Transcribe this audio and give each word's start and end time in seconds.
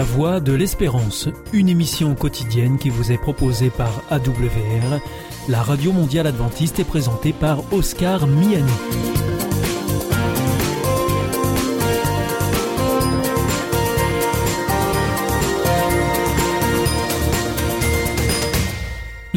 La 0.00 0.06
Voix 0.06 0.40
de 0.40 0.54
l'Espérance, 0.54 1.28
une 1.52 1.68
émission 1.68 2.14
quotidienne 2.14 2.78
qui 2.78 2.88
vous 2.88 3.12
est 3.12 3.18
proposée 3.18 3.68
par 3.68 4.02
AWR, 4.08 4.98
la 5.46 5.62
radio 5.62 5.92
mondiale 5.92 6.26
adventiste 6.26 6.78
est 6.78 6.84
présentée 6.84 7.34
par 7.34 7.70
Oscar 7.70 8.26
Miani. 8.26 8.64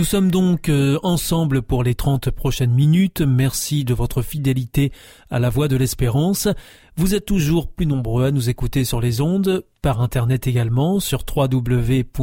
Nous 0.04 0.10
sommes 0.10 0.32
donc 0.32 0.68
euh, 0.68 1.00
ensemble 1.02 1.62
pour 1.62 1.82
les 1.82 1.96
30 1.96 2.30
prochaines 2.30 2.74
minutes. 2.74 3.22
Merci 3.22 3.86
de 3.86 3.94
votre 3.94 4.22
fidélité 4.22 4.92
à 5.30 5.40
la 5.40 5.50
voix 5.50 5.70
de 5.70 5.78
l'espérance. 5.78 6.50
Vous 6.98 7.16
êtes 7.16 7.26
toujours 7.26 7.72
plus 7.72 7.86
nombreux 7.86 8.26
à 8.26 8.32
nous 8.32 8.50
écouter 8.50 8.84
sur 8.84 9.00
les 9.00 9.22
ondes, 9.22 9.64
par 9.82 10.02
internet 10.02 10.46
également, 10.46 11.00
sur 11.00 11.24
www.awr.org, 11.34 12.20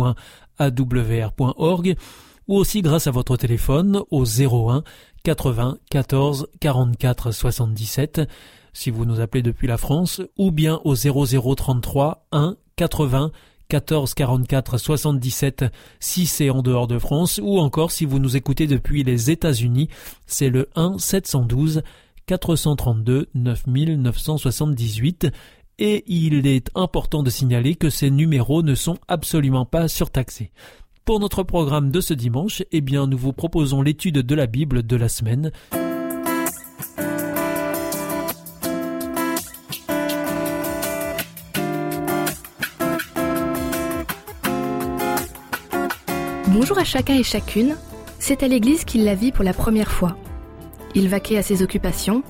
ou 2.48 2.54
aussi 2.54 2.82
grâce 2.82 3.06
à 3.06 3.12
votre 3.12 3.38
téléphone 3.38 4.02
au 4.10 4.26
01 4.26 4.84
80 5.22 5.78
14 5.90 6.48
44 6.60 7.32
77 7.32 8.28
si 8.74 8.90
vous 8.90 9.06
nous 9.06 9.20
appelez 9.20 9.42
depuis 9.42 9.66
la 9.66 9.78
France, 9.78 10.20
ou 10.36 10.50
bien 10.50 10.82
au 10.84 10.94
0033 10.94 12.26
1 12.30 12.56
80 12.76 13.32
14 13.70 14.14
44 14.14 14.78
77 14.78 15.64
si 16.00 16.26
c'est 16.26 16.50
en 16.50 16.60
dehors 16.60 16.88
de 16.88 16.98
France 16.98 17.40
ou 17.40 17.60
encore 17.60 17.92
si 17.92 18.04
vous 18.04 18.18
nous 18.18 18.36
écoutez 18.36 18.66
depuis 18.66 19.04
les 19.04 19.30
États-Unis, 19.30 19.88
c'est 20.26 20.50
le 20.50 20.68
1 20.74 20.98
712 20.98 21.82
432 22.26 23.28
9978 23.32 25.28
et 25.78 26.02
il 26.08 26.48
est 26.48 26.68
important 26.74 27.22
de 27.22 27.30
signaler 27.30 27.76
que 27.76 27.90
ces 27.90 28.10
numéros 28.10 28.62
ne 28.62 28.74
sont 28.74 28.98
absolument 29.06 29.66
pas 29.66 29.86
surtaxés. 29.86 30.50
Pour 31.04 31.20
notre 31.20 31.44
programme 31.44 31.92
de 31.92 32.00
ce 32.00 32.12
dimanche, 32.12 32.64
eh 32.72 32.80
bien, 32.80 33.06
nous 33.06 33.16
vous 33.16 33.32
proposons 33.32 33.82
l'étude 33.82 34.18
de 34.18 34.34
la 34.34 34.46
Bible 34.46 34.84
de 34.84 34.96
la 34.96 35.08
semaine. 35.08 35.52
À 46.78 46.84
chacun 46.84 47.14
et 47.14 47.22
chacune, 47.22 47.76
c'est 48.18 48.42
à 48.42 48.48
l'église 48.48 48.84
qu'il 48.84 49.04
la 49.04 49.14
vit 49.14 49.32
pour 49.32 49.44
la 49.44 49.52
première 49.52 49.90
fois. 49.90 50.16
Il 50.94 51.10
vaquait 51.10 51.36
à 51.36 51.42
ses 51.42 51.62
occupations, 51.62 52.22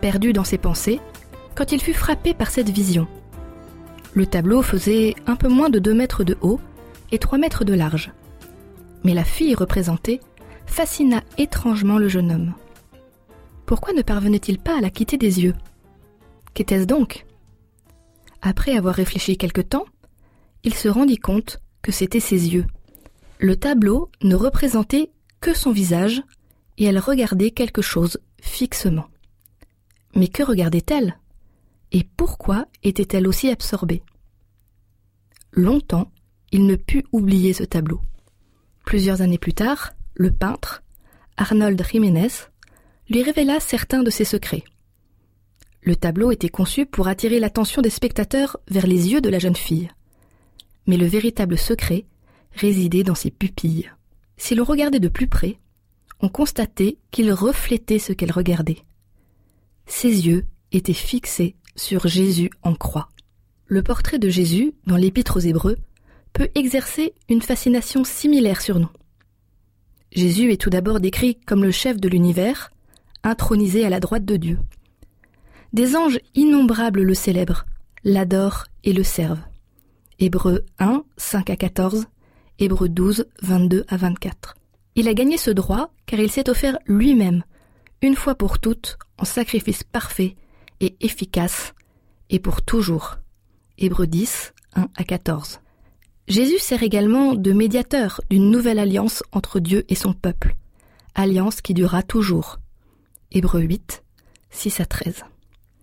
perdu 0.00 0.32
dans 0.32 0.44
ses 0.44 0.58
pensées, 0.58 1.00
quand 1.56 1.72
il 1.72 1.80
fut 1.80 1.92
frappé 1.92 2.32
par 2.32 2.52
cette 2.52 2.70
vision. 2.70 3.08
Le 4.12 4.24
tableau 4.24 4.62
faisait 4.62 5.16
un 5.26 5.34
peu 5.34 5.48
moins 5.48 5.70
de 5.70 5.80
2 5.80 5.92
mètres 5.92 6.22
de 6.22 6.38
haut 6.40 6.60
et 7.10 7.18
3 7.18 7.38
mètres 7.38 7.64
de 7.64 7.74
large. 7.74 8.12
Mais 9.02 9.12
la 9.12 9.24
fille 9.24 9.56
représentée 9.56 10.20
fascina 10.66 11.24
étrangement 11.36 11.98
le 11.98 12.06
jeune 12.06 12.30
homme. 12.30 12.54
Pourquoi 13.64 13.92
ne 13.92 14.02
parvenait-il 14.02 14.60
pas 14.60 14.78
à 14.78 14.80
la 14.80 14.90
quitter 14.90 15.18
des 15.18 15.40
yeux? 15.40 15.54
Qu'était-ce 16.54 16.86
donc? 16.86 17.26
Après 18.40 18.76
avoir 18.76 18.94
réfléchi 18.94 19.36
quelque 19.36 19.62
temps, 19.62 19.86
il 20.62 20.74
se 20.74 20.88
rendit 20.88 21.18
compte 21.18 21.58
que 21.82 21.90
c'étaient 21.90 22.20
ses 22.20 22.54
yeux. 22.54 22.66
Le 23.38 23.56
tableau 23.56 24.10
ne 24.22 24.34
représentait 24.34 25.10
que 25.40 25.54
son 25.54 25.70
visage 25.70 26.22
et 26.78 26.84
elle 26.84 26.98
regardait 26.98 27.50
quelque 27.50 27.82
chose 27.82 28.18
fixement. 28.40 29.08
Mais 30.14 30.28
que 30.28 30.42
regardait-elle? 30.42 31.18
Et 31.92 32.04
pourquoi 32.16 32.66
était-elle 32.82 33.28
aussi 33.28 33.48
absorbée? 33.50 34.02
Longtemps, 35.52 36.10
il 36.52 36.66
ne 36.66 36.76
put 36.76 37.04
oublier 37.12 37.52
ce 37.52 37.64
tableau. 37.64 38.00
Plusieurs 38.84 39.22
années 39.22 39.38
plus 39.38 39.54
tard, 39.54 39.92
le 40.14 40.30
peintre, 40.30 40.82
Arnold 41.36 41.82
Jiménez, 41.90 42.28
lui 43.10 43.22
révéla 43.22 43.60
certains 43.60 44.02
de 44.02 44.10
ses 44.10 44.24
secrets. 44.24 44.64
Le 45.82 45.94
tableau 45.94 46.32
était 46.32 46.48
conçu 46.48 46.86
pour 46.86 47.08
attirer 47.08 47.38
l'attention 47.38 47.82
des 47.82 47.90
spectateurs 47.90 48.58
vers 48.68 48.86
les 48.86 49.12
yeux 49.12 49.20
de 49.20 49.28
la 49.28 49.38
jeune 49.38 49.56
fille. 49.56 49.90
Mais 50.86 50.96
le 50.96 51.06
véritable 51.06 51.58
secret 51.58 52.06
résidait 52.56 53.04
dans 53.04 53.14
ses 53.14 53.30
pupilles. 53.30 53.90
Si 54.36 54.54
l'on 54.54 54.64
regardait 54.64 55.00
de 55.00 55.08
plus 55.08 55.28
près, 55.28 55.58
on 56.20 56.28
constatait 56.28 56.98
qu'il 57.10 57.32
reflétait 57.32 57.98
ce 57.98 58.12
qu'elle 58.12 58.32
regardait. 58.32 58.82
Ses 59.86 60.26
yeux 60.26 60.46
étaient 60.72 60.92
fixés 60.92 61.56
sur 61.76 62.08
Jésus 62.08 62.50
en 62.62 62.74
croix. 62.74 63.08
Le 63.66 63.82
portrait 63.82 64.18
de 64.18 64.28
Jésus, 64.28 64.72
dans 64.86 64.96
l'Épître 64.96 65.36
aux 65.36 65.40
Hébreux, 65.40 65.76
peut 66.32 66.48
exercer 66.54 67.14
une 67.28 67.42
fascination 67.42 68.04
similaire 68.04 68.60
sur 68.60 68.78
nous. 68.78 68.90
Jésus 70.12 70.52
est 70.52 70.60
tout 70.60 70.70
d'abord 70.70 71.00
décrit 71.00 71.36
comme 71.46 71.62
le 71.62 71.70
chef 71.70 72.00
de 72.00 72.08
l'univers, 72.08 72.70
intronisé 73.22 73.84
à 73.84 73.90
la 73.90 74.00
droite 74.00 74.24
de 74.24 74.36
Dieu. 74.36 74.58
Des 75.72 75.96
anges 75.96 76.20
innombrables 76.34 77.02
le 77.02 77.14
célèbrent, 77.14 77.66
l'adorent 78.04 78.66
et 78.84 78.92
le 78.92 79.02
servent. 79.02 79.42
Hébreux 80.18 80.64
1, 80.78 81.04
5 81.16 81.50
à 81.50 81.56
14, 81.56 82.06
Hébreux 82.58 82.88
12, 82.88 83.26
22 83.42 83.84
à 83.86 83.98
24. 83.98 84.54
Il 84.94 85.08
a 85.08 85.14
gagné 85.14 85.36
ce 85.36 85.50
droit 85.50 85.90
car 86.06 86.20
il 86.20 86.30
s'est 86.30 86.48
offert 86.48 86.78
lui-même, 86.86 87.44
une 88.00 88.14
fois 88.14 88.34
pour 88.34 88.58
toutes, 88.58 88.96
en 89.18 89.26
sacrifice 89.26 89.84
parfait 89.84 90.36
et 90.80 90.96
efficace, 91.00 91.74
et 92.30 92.38
pour 92.38 92.62
toujours. 92.62 93.16
Hébreux 93.76 94.06
10, 94.06 94.54
1 94.74 94.88
à 94.94 95.04
14. 95.04 95.60
Jésus 96.28 96.58
sert 96.58 96.82
également 96.82 97.34
de 97.34 97.52
médiateur 97.52 98.22
d'une 98.30 98.50
nouvelle 98.50 98.78
alliance 98.78 99.22
entre 99.32 99.60
Dieu 99.60 99.84
et 99.90 99.94
son 99.94 100.14
peuple, 100.14 100.56
alliance 101.14 101.60
qui 101.60 101.74
durera 101.74 102.02
toujours. 102.02 102.58
Hébreux 103.32 103.60
8, 103.60 104.02
6 104.48 104.80
à 104.80 104.86
13. 104.86 105.24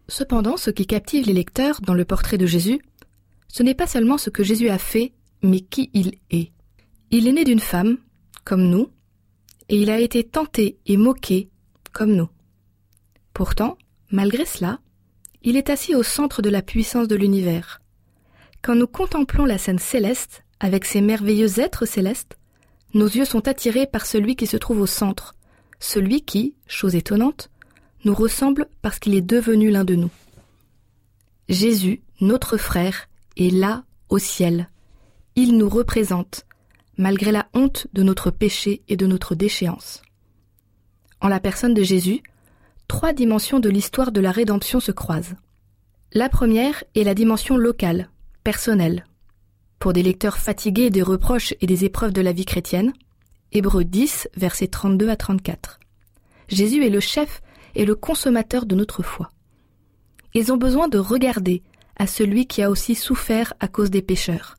Cependant, 0.08 0.58
ce 0.58 0.72
qui 0.72 0.88
captive 0.88 1.28
les 1.28 1.34
lecteurs 1.34 1.82
dans 1.82 1.94
le 1.94 2.04
portrait 2.04 2.40
de 2.40 2.48
Jésus, 2.48 2.82
ce 3.48 3.62
n'est 3.62 3.76
pas 3.76 3.88
seulement 3.88 4.18
ce 4.18 4.32
que 4.32 4.44
Jésus 4.44 4.70
a 4.70 4.80
fait, 4.80 5.14
mais 5.44 5.60
qui 5.60 5.92
il 5.94 6.16
est. 6.32 6.52
Il 7.16 7.28
est 7.28 7.32
né 7.32 7.44
d'une 7.44 7.60
femme, 7.60 8.00
comme 8.44 8.64
nous, 8.64 8.90
et 9.70 9.80
il 9.80 9.92
a 9.92 10.00
été 10.00 10.24
tenté 10.24 10.80
et 10.88 10.98
moqué, 10.98 11.52
comme 11.92 12.16
nous. 12.16 12.28
Pourtant, 13.36 13.78
malgré 14.10 14.46
cela, 14.46 14.80
il 15.44 15.56
est 15.56 15.70
assis 15.70 15.94
au 15.94 16.02
centre 16.02 16.42
de 16.42 16.50
la 16.50 16.64
puissance 16.64 17.08
de 17.08 17.16
l'univers. 17.16 17.84
Quand 18.64 18.74
nous 18.74 18.88
contemplons 18.88 19.46
la 19.46 19.60
scène 19.60 19.78
céleste, 19.78 20.44
avec 20.60 20.86
ses 20.86 21.02
merveilleux 21.02 21.60
êtres 21.60 21.86
célestes, 21.86 22.40
nos 22.96 23.06
yeux 23.06 23.26
sont 23.26 23.48
attirés 23.48 23.86
par 23.86 24.08
celui 24.08 24.36
qui 24.36 24.48
se 24.48 24.58
trouve 24.58 24.82
au 24.82 24.88
centre, 24.88 25.36
celui 25.80 26.24
qui, 26.24 26.56
chose 26.66 26.96
étonnante, 26.96 27.52
nous 28.06 28.16
ressemble 28.16 28.68
parce 28.82 28.98
qu'il 28.98 29.14
est 29.14 29.22
devenu 29.22 29.70
l'un 29.70 29.84
de 29.84 29.94
nous. 29.94 30.12
Jésus, 31.48 32.02
notre 32.22 32.58
frère, 32.58 33.08
est 33.38 33.54
là 33.54 33.84
au 34.10 34.18
ciel. 34.18 34.68
Il 35.36 35.58
nous 35.58 35.70
représente, 35.70 36.48
malgré 36.98 37.32
la 37.32 37.48
honte 37.54 37.88
de 37.94 38.04
notre 38.04 38.32
péché 38.32 38.84
et 38.88 38.98
de 38.98 39.08
notre 39.08 39.36
déchéance. 39.36 40.02
En 41.22 41.28
la 41.28 41.40
personne 41.40 41.74
de 41.74 41.84
Jésus, 41.84 42.22
trois 42.88 43.14
dimensions 43.14 43.60
de 43.60 43.70
l'histoire 43.70 44.12
de 44.12 44.22
la 44.22 44.32
rédemption 44.32 44.80
se 44.80 44.92
croisent. 44.92 45.36
La 46.12 46.30
première 46.30 46.84
est 46.96 47.04
la 47.04 47.16
dimension 47.16 47.58
locale, 47.58 48.10
personnelle. 48.44 49.06
Pour 49.80 49.94
des 49.94 50.04
lecteurs 50.04 50.38
fatigués 50.38 50.90
des 50.90 51.02
reproches 51.02 51.54
et 51.60 51.66
des 51.66 51.86
épreuves 51.86 52.14
de 52.14 52.22
la 52.22 52.34
vie 52.34 52.46
chrétienne, 52.46 52.94
Hébreux 53.52 53.84
10, 53.84 54.30
versets 54.36 54.68
32 54.68 55.10
à 55.10 55.16
34. 55.16 55.80
Jésus 56.48 56.86
est 56.86 56.90
le 56.90 57.00
chef 57.00 57.42
et 57.76 57.86
le 57.86 57.96
consommateur 57.96 58.66
de 58.66 58.76
notre 58.76 59.04
foi. 59.04 59.30
Ils 60.34 60.52
ont 60.52 60.58
besoin 60.58 60.88
de 60.88 60.98
regarder 60.98 61.64
à 61.96 62.08
celui 62.08 62.48
qui 62.48 62.62
a 62.64 62.70
aussi 62.70 62.96
souffert 62.96 63.54
à 63.60 63.68
cause 63.68 63.92
des 63.92 64.02
pécheurs. 64.02 64.58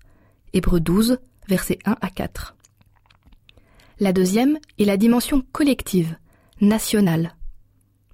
Hébreux 0.53 0.81
12, 0.81 1.19
versets 1.49 1.79
1 1.85 1.97
à 2.01 2.11
4. 2.11 2.57
La 4.01 4.13
deuxième 4.13 4.59
est 4.79 4.85
la 4.85 4.97
dimension 4.97 5.43
collective, 5.53 6.17
nationale. 6.61 7.37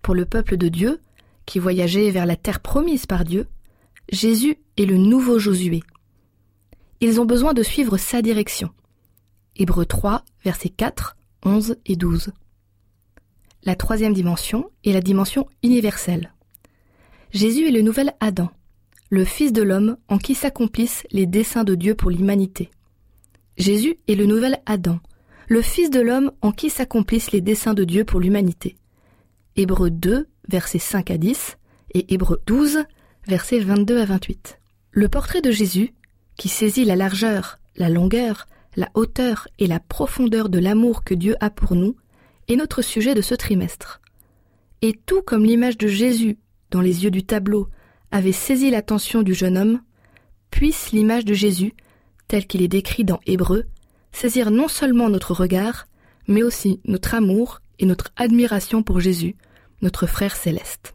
Pour 0.02 0.14
le 0.14 0.26
peuple 0.26 0.56
de 0.56 0.68
Dieu, 0.68 1.00
qui 1.46 1.58
voyageait 1.58 2.10
vers 2.10 2.26
la 2.26 2.36
terre 2.36 2.60
promise 2.60 3.06
par 3.06 3.24
Dieu, 3.24 3.48
Jésus 4.10 4.58
est 4.76 4.86
le 4.86 4.96
nouveau 4.96 5.38
Josué. 5.38 5.82
Ils 7.00 7.20
ont 7.20 7.24
besoin 7.24 7.54
de 7.54 7.62
suivre 7.62 7.96
sa 7.96 8.22
direction. 8.22 8.70
Hébreux 9.56 9.86
3, 9.86 10.24
versets 10.44 10.68
4, 10.68 11.16
11 11.44 11.76
et 11.86 11.96
12. 11.96 12.32
La 13.64 13.74
troisième 13.74 14.14
dimension 14.14 14.70
est 14.84 14.92
la 14.92 15.00
dimension 15.00 15.46
universelle. 15.62 16.32
Jésus 17.32 17.68
est 17.68 17.72
le 17.72 17.82
nouvel 17.82 18.14
Adam, 18.20 18.50
le 19.10 19.24
Fils 19.24 19.52
de 19.52 19.62
l'homme 19.62 19.96
en 20.08 20.18
qui 20.18 20.34
s'accomplissent 20.34 21.06
les 21.10 21.26
desseins 21.26 21.64
de 21.64 21.74
Dieu 21.74 21.94
pour 21.94 22.10
l'humanité. 22.10 22.70
Jésus 23.60 23.98
est 24.08 24.14
le 24.14 24.24
nouvel 24.24 24.58
Adam, 24.64 25.00
le 25.46 25.60
Fils 25.60 25.90
de 25.90 26.00
l'homme 26.00 26.32
en 26.40 26.50
qui 26.50 26.70
s'accomplissent 26.70 27.30
les 27.30 27.42
desseins 27.42 27.74
de 27.74 27.84
Dieu 27.84 28.04
pour 28.04 28.18
l'humanité. 28.18 28.78
Hébreux 29.54 29.90
2, 29.90 30.26
versets 30.48 30.78
5 30.78 31.10
à 31.10 31.18
10, 31.18 31.58
et 31.92 32.14
Hébreux 32.14 32.40
12, 32.46 32.84
versets 33.26 33.60
22 33.60 34.00
à 34.00 34.06
28. 34.06 34.58
Le 34.92 35.08
portrait 35.10 35.42
de 35.42 35.50
Jésus, 35.50 35.92
qui 36.38 36.48
saisit 36.48 36.86
la 36.86 36.96
largeur, 36.96 37.58
la 37.76 37.90
longueur, 37.90 38.46
la 38.76 38.88
hauteur 38.94 39.46
et 39.58 39.66
la 39.66 39.78
profondeur 39.78 40.48
de 40.48 40.58
l'amour 40.58 41.04
que 41.04 41.12
Dieu 41.14 41.36
a 41.40 41.50
pour 41.50 41.76
nous, 41.76 41.96
est 42.48 42.56
notre 42.56 42.80
sujet 42.80 43.14
de 43.14 43.20
ce 43.20 43.34
trimestre. 43.34 44.00
Et 44.80 44.98
tout 45.04 45.20
comme 45.20 45.44
l'image 45.44 45.76
de 45.76 45.86
Jésus 45.86 46.38
dans 46.70 46.80
les 46.80 47.04
yeux 47.04 47.10
du 47.10 47.24
tableau 47.24 47.68
avait 48.10 48.32
saisi 48.32 48.70
l'attention 48.70 49.22
du 49.22 49.34
jeune 49.34 49.58
homme, 49.58 49.82
puisse 50.50 50.92
l'image 50.92 51.26
de 51.26 51.34
Jésus, 51.34 51.74
telle 52.30 52.46
qu'il 52.46 52.62
est 52.62 52.68
décrit 52.68 53.02
dans 53.02 53.18
Hébreu, 53.26 53.64
saisir 54.12 54.52
non 54.52 54.68
seulement 54.68 55.08
notre 55.10 55.34
regard, 55.34 55.88
mais 56.28 56.44
aussi 56.44 56.80
notre 56.84 57.14
amour 57.14 57.60
et 57.80 57.86
notre 57.86 58.12
admiration 58.14 58.84
pour 58.84 59.00
Jésus, 59.00 59.34
notre 59.82 60.06
frère 60.06 60.36
céleste. 60.36 60.94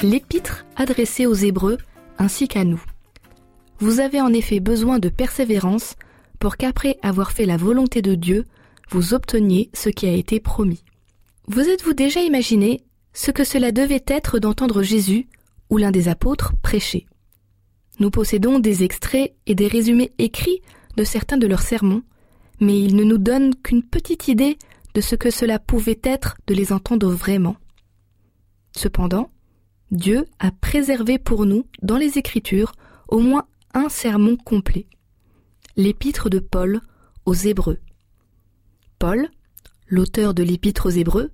L'épître 0.00 0.64
adressée 0.76 1.26
aux 1.26 1.34
Hébreux 1.34 1.78
ainsi 2.18 2.46
qu'à 2.46 2.62
nous. 2.62 2.82
Vous 3.80 3.98
avez 3.98 4.20
en 4.20 4.32
effet 4.32 4.60
besoin 4.60 5.00
de 5.00 5.08
persévérance 5.08 5.96
pour 6.38 6.56
qu'après 6.56 6.98
avoir 7.02 7.32
fait 7.32 7.46
la 7.46 7.56
volonté 7.56 8.00
de 8.00 8.14
Dieu, 8.14 8.44
vous 8.90 9.12
obteniez 9.12 9.70
ce 9.74 9.88
qui 9.88 10.06
a 10.06 10.12
été 10.12 10.38
promis. 10.38 10.84
Vous 11.48 11.68
êtes-vous 11.68 11.94
déjà 11.94 12.20
imaginé 12.20 12.84
ce 13.12 13.32
que 13.32 13.42
cela 13.42 13.72
devait 13.72 14.04
être 14.06 14.38
d'entendre 14.38 14.84
Jésus 14.84 15.26
l'un 15.78 15.90
des 15.90 16.08
apôtres 16.08 16.54
prêcher 16.62 17.06
Nous 17.98 18.10
possédons 18.10 18.58
des 18.58 18.82
extraits 18.82 19.34
et 19.46 19.54
des 19.54 19.68
résumés 19.68 20.12
écrits 20.18 20.62
de 20.96 21.04
certains 21.04 21.38
de 21.38 21.46
leurs 21.46 21.62
sermons, 21.62 22.02
mais 22.60 22.80
ils 22.80 22.96
ne 22.96 23.04
nous 23.04 23.18
donnent 23.18 23.54
qu'une 23.54 23.82
petite 23.82 24.28
idée 24.28 24.58
de 24.94 25.00
ce 25.00 25.14
que 25.14 25.30
cela 25.30 25.58
pouvait 25.58 26.00
être 26.02 26.36
de 26.46 26.54
les 26.54 26.72
entendre 26.72 27.08
vraiment. 27.10 27.56
Cependant, 28.76 29.30
Dieu 29.90 30.26
a 30.38 30.50
préservé 30.50 31.18
pour 31.18 31.46
nous, 31.46 31.66
dans 31.82 31.96
les 31.96 32.18
Écritures, 32.18 32.72
au 33.08 33.18
moins 33.18 33.46
un 33.74 33.88
sermon 33.88 34.36
complet. 34.36 34.86
L'épître 35.76 36.30
de 36.30 36.38
Paul 36.38 36.80
aux 37.24 37.34
Hébreux. 37.34 37.78
Paul, 38.98 39.28
l'auteur 39.88 40.34
de 40.34 40.42
l'épître 40.42 40.86
aux 40.86 40.90
Hébreux, 40.90 41.30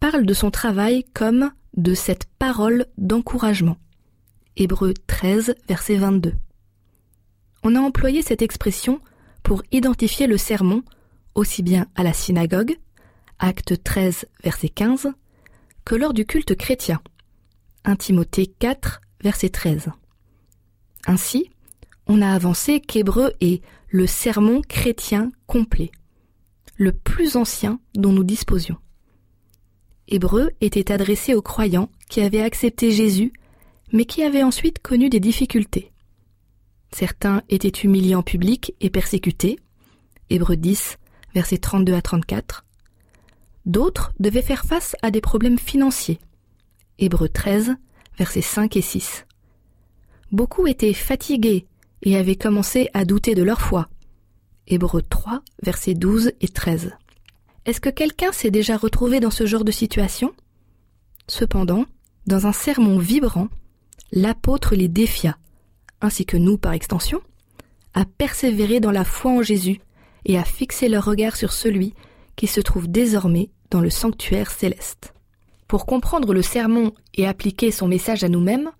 parle 0.00 0.24
de 0.26 0.34
son 0.34 0.50
travail 0.50 1.04
comme 1.14 1.50
de 1.76 1.94
cette 1.94 2.26
parole 2.38 2.86
d'encouragement. 2.98 3.76
Hébreux 4.56 4.94
13, 5.06 5.54
verset 5.68 5.96
22. 5.96 6.34
On 7.62 7.74
a 7.74 7.80
employé 7.80 8.22
cette 8.22 8.42
expression 8.42 9.00
pour 9.42 9.62
identifier 9.72 10.26
le 10.26 10.38
sermon 10.38 10.82
aussi 11.34 11.62
bien 11.62 11.86
à 11.94 12.02
la 12.02 12.12
synagogue, 12.12 12.76
acte 13.38 13.82
13, 13.82 14.26
verset 14.42 14.70
15, 14.70 15.12
que 15.84 15.94
lors 15.94 16.14
du 16.14 16.24
culte 16.24 16.56
chrétien. 16.56 17.00
1 17.84 17.96
Timothée 17.96 18.46
4, 18.46 19.00
verset 19.22 19.50
13. 19.50 19.90
Ainsi, 21.06 21.50
on 22.06 22.22
a 22.22 22.32
avancé 22.32 22.80
qu'Hébreu 22.80 23.32
est 23.40 23.62
le 23.88 24.06
sermon 24.06 24.62
chrétien 24.66 25.30
complet, 25.46 25.92
le 26.76 26.92
plus 26.92 27.36
ancien 27.36 27.78
dont 27.94 28.12
nous 28.12 28.24
disposions. 28.24 28.78
Hébreu 30.08 30.50
était 30.60 30.92
adressé 30.92 31.34
aux 31.34 31.42
croyants 31.42 31.90
qui 32.08 32.20
avaient 32.20 32.42
accepté 32.42 32.92
Jésus, 32.92 33.32
mais 33.92 34.04
qui 34.04 34.22
avaient 34.22 34.42
ensuite 34.42 34.78
connu 34.80 35.08
des 35.08 35.20
difficultés. 35.20 35.92
Certains 36.92 37.42
étaient 37.48 37.68
humiliés 37.68 38.14
en 38.14 38.22
public 38.22 38.74
et 38.80 38.90
persécutés, 38.90 39.58
Hébreu 40.30 40.56
10, 40.56 40.98
versets 41.34 41.58
32 41.58 41.94
à 41.94 42.02
34. 42.02 42.64
D'autres 43.64 44.12
devaient 44.20 44.42
faire 44.42 44.64
face 44.64 44.94
à 45.02 45.10
des 45.10 45.20
problèmes 45.20 45.58
financiers, 45.58 46.20
Hébreux 46.98 47.28
13, 47.28 47.74
versets 48.16 48.40
5 48.40 48.76
et 48.76 48.80
6. 48.80 49.26
Beaucoup 50.32 50.66
étaient 50.66 50.94
fatigués 50.94 51.66
et 52.02 52.16
avaient 52.16 52.36
commencé 52.36 52.88
à 52.94 53.04
douter 53.04 53.34
de 53.34 53.42
leur 53.42 53.60
foi. 53.60 53.88
Hébreux 54.66 55.02
3, 55.02 55.42
versets 55.62 55.94
12 55.94 56.32
et 56.40 56.48
13. 56.48 56.92
Est-ce 57.66 57.80
que 57.80 57.90
quelqu'un 57.90 58.30
s'est 58.30 58.52
déjà 58.52 58.76
retrouvé 58.76 59.18
dans 59.18 59.32
ce 59.32 59.44
genre 59.44 59.64
de 59.64 59.72
situation? 59.72 60.32
Cependant, 61.26 61.84
dans 62.28 62.46
un 62.46 62.52
sermon 62.52 62.98
vibrant, 62.98 63.48
l'apôtre 64.12 64.76
les 64.76 64.86
défia, 64.86 65.36
ainsi 66.00 66.24
que 66.26 66.36
nous 66.36 66.58
par 66.58 66.74
extension, 66.74 67.20
à 67.92 68.04
persévérer 68.04 68.78
dans 68.78 68.92
la 68.92 69.04
foi 69.04 69.32
en 69.32 69.42
Jésus 69.42 69.80
et 70.26 70.38
à 70.38 70.44
fixer 70.44 70.88
leur 70.88 71.04
regard 71.04 71.34
sur 71.34 71.52
celui 71.52 71.92
qui 72.36 72.46
se 72.46 72.60
trouve 72.60 72.86
désormais 72.86 73.50
dans 73.70 73.80
le 73.80 73.90
sanctuaire 73.90 74.52
céleste. 74.52 75.12
Pour 75.66 75.86
comprendre 75.86 76.34
le 76.34 76.42
sermon 76.42 76.92
et 77.14 77.26
appliquer 77.26 77.72
son 77.72 77.88
message 77.88 78.22
à 78.22 78.28
nous-mêmes, 78.28 78.70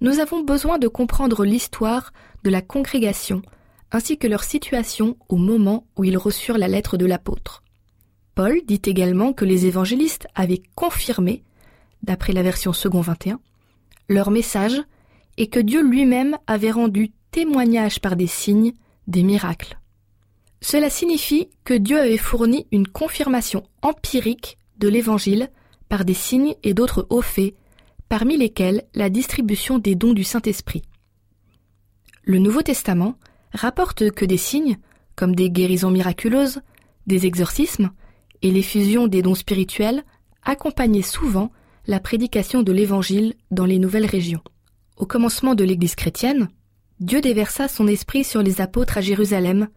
nous 0.00 0.18
avons 0.18 0.42
besoin 0.42 0.78
de 0.78 0.88
comprendre 0.88 1.44
l'histoire 1.44 2.12
de 2.42 2.50
la 2.50 2.62
congrégation 2.62 3.42
ainsi 3.92 4.18
que 4.18 4.26
leur 4.26 4.42
situation 4.42 5.16
au 5.28 5.36
moment 5.36 5.86
où 5.96 6.02
ils 6.02 6.18
reçurent 6.18 6.58
la 6.58 6.66
lettre 6.66 6.96
de 6.96 7.06
l'apôtre. 7.06 7.63
Paul 8.34 8.60
dit 8.66 8.82
également 8.86 9.32
que 9.32 9.44
les 9.44 9.66
évangélistes 9.66 10.26
avaient 10.34 10.62
confirmé, 10.74 11.44
d'après 12.02 12.32
la 12.32 12.42
version 12.42 12.72
second 12.72 13.00
21, 13.00 13.40
leur 14.08 14.30
message 14.30 14.80
et 15.36 15.48
que 15.48 15.60
Dieu 15.60 15.82
lui-même 15.82 16.36
avait 16.46 16.70
rendu 16.70 17.12
témoignage 17.30 18.00
par 18.00 18.16
des 18.16 18.26
signes, 18.26 18.72
des 19.06 19.22
miracles. 19.22 19.78
Cela 20.60 20.90
signifie 20.90 21.48
que 21.64 21.74
Dieu 21.74 21.98
avait 21.98 22.16
fourni 22.16 22.66
une 22.72 22.88
confirmation 22.88 23.64
empirique 23.82 24.58
de 24.78 24.88
l'évangile 24.88 25.50
par 25.88 26.04
des 26.04 26.14
signes 26.14 26.54
et 26.62 26.74
d'autres 26.74 27.06
hauts 27.10 27.22
faits, 27.22 27.54
parmi 28.08 28.36
lesquels 28.36 28.84
la 28.94 29.10
distribution 29.10 29.78
des 29.78 29.94
dons 29.94 30.12
du 30.12 30.24
Saint-Esprit. 30.24 30.82
Le 32.24 32.38
Nouveau 32.38 32.62
Testament 32.62 33.16
rapporte 33.52 34.10
que 34.10 34.24
des 34.24 34.38
signes, 34.38 34.78
comme 35.14 35.34
des 35.34 35.50
guérisons 35.50 35.90
miraculeuses, 35.90 36.62
des 37.06 37.26
exorcismes 37.26 37.90
et 38.44 38.50
l'effusion 38.50 39.08
des 39.08 39.22
dons 39.22 39.34
spirituels, 39.34 40.04
accompagnaient 40.44 41.02
souvent 41.02 41.50
la 41.86 41.98
prédication 41.98 42.62
de 42.62 42.72
l'Évangile 42.72 43.34
dans 43.50 43.64
les 43.64 43.78
nouvelles 43.78 44.06
régions. 44.06 44.42
Au 44.98 45.06
commencement 45.06 45.54
de 45.54 45.64
l'Église 45.64 45.94
chrétienne, 45.94 46.48
Dieu 47.00 47.22
déversa 47.22 47.68
son 47.68 47.88
esprit 47.88 48.22
sur 48.22 48.42
les 48.42 48.60
apôtres 48.60 48.98
à 48.98 49.00
Jérusalem 49.00 49.68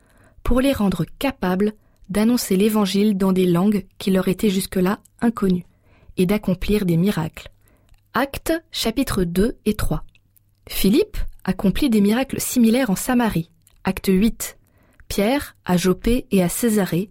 pour 0.44 0.60
les 0.60 0.74
rendre 0.74 1.06
capables 1.18 1.74
d'annoncer 2.10 2.58
l'Évangile 2.58 3.18
dans 3.18 3.32
des 3.32 3.46
langues 3.46 3.86
qui 3.98 4.12
leur 4.12 4.28
étaient 4.28 4.50
jusque-là 4.50 5.00
inconnues 5.22 5.66
et 6.18 6.26
d'accomplir 6.26 6.86
des 6.86 6.98
miracles. 6.98 7.50
Actes 8.14 8.54
chapitres 8.72 9.24
2 9.24 9.58
et 9.66 9.76
3. 9.76 10.04
Philippe 10.68 11.18
accomplit 11.46 11.90
des 11.90 12.02
miracles 12.02 12.42
similaires 12.42 12.90
en 12.90 12.98
Samarie. 12.98 13.50
Acte 13.86 14.10
8. 14.10 14.58
Pierre 15.08 15.56
à 15.64 15.78
Jopé 15.78 16.28
et 16.32 16.44
à 16.44 16.50
Césarée. 16.50 17.10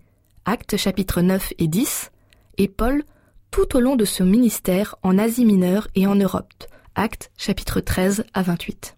Actes 0.49 0.77
chapitres 0.77 1.23
9 1.23 1.55
et 1.59 1.67
10. 1.67 2.13
Et 2.59 2.69
Paul 2.69 3.03
tout 3.51 3.77
au 3.77 3.81
long 3.81 3.97
de 3.97 4.05
son 4.05 4.25
ministère 4.25 4.95
en 5.03 5.19
Asie 5.19 5.45
mineure 5.45 5.89
et 5.97 6.07
en 6.07 6.15
Europe. 6.15 6.53
Actes 6.95 7.33
chapitres 7.37 7.81
13 7.81 8.25
à 8.33 8.43
28. 8.43 8.97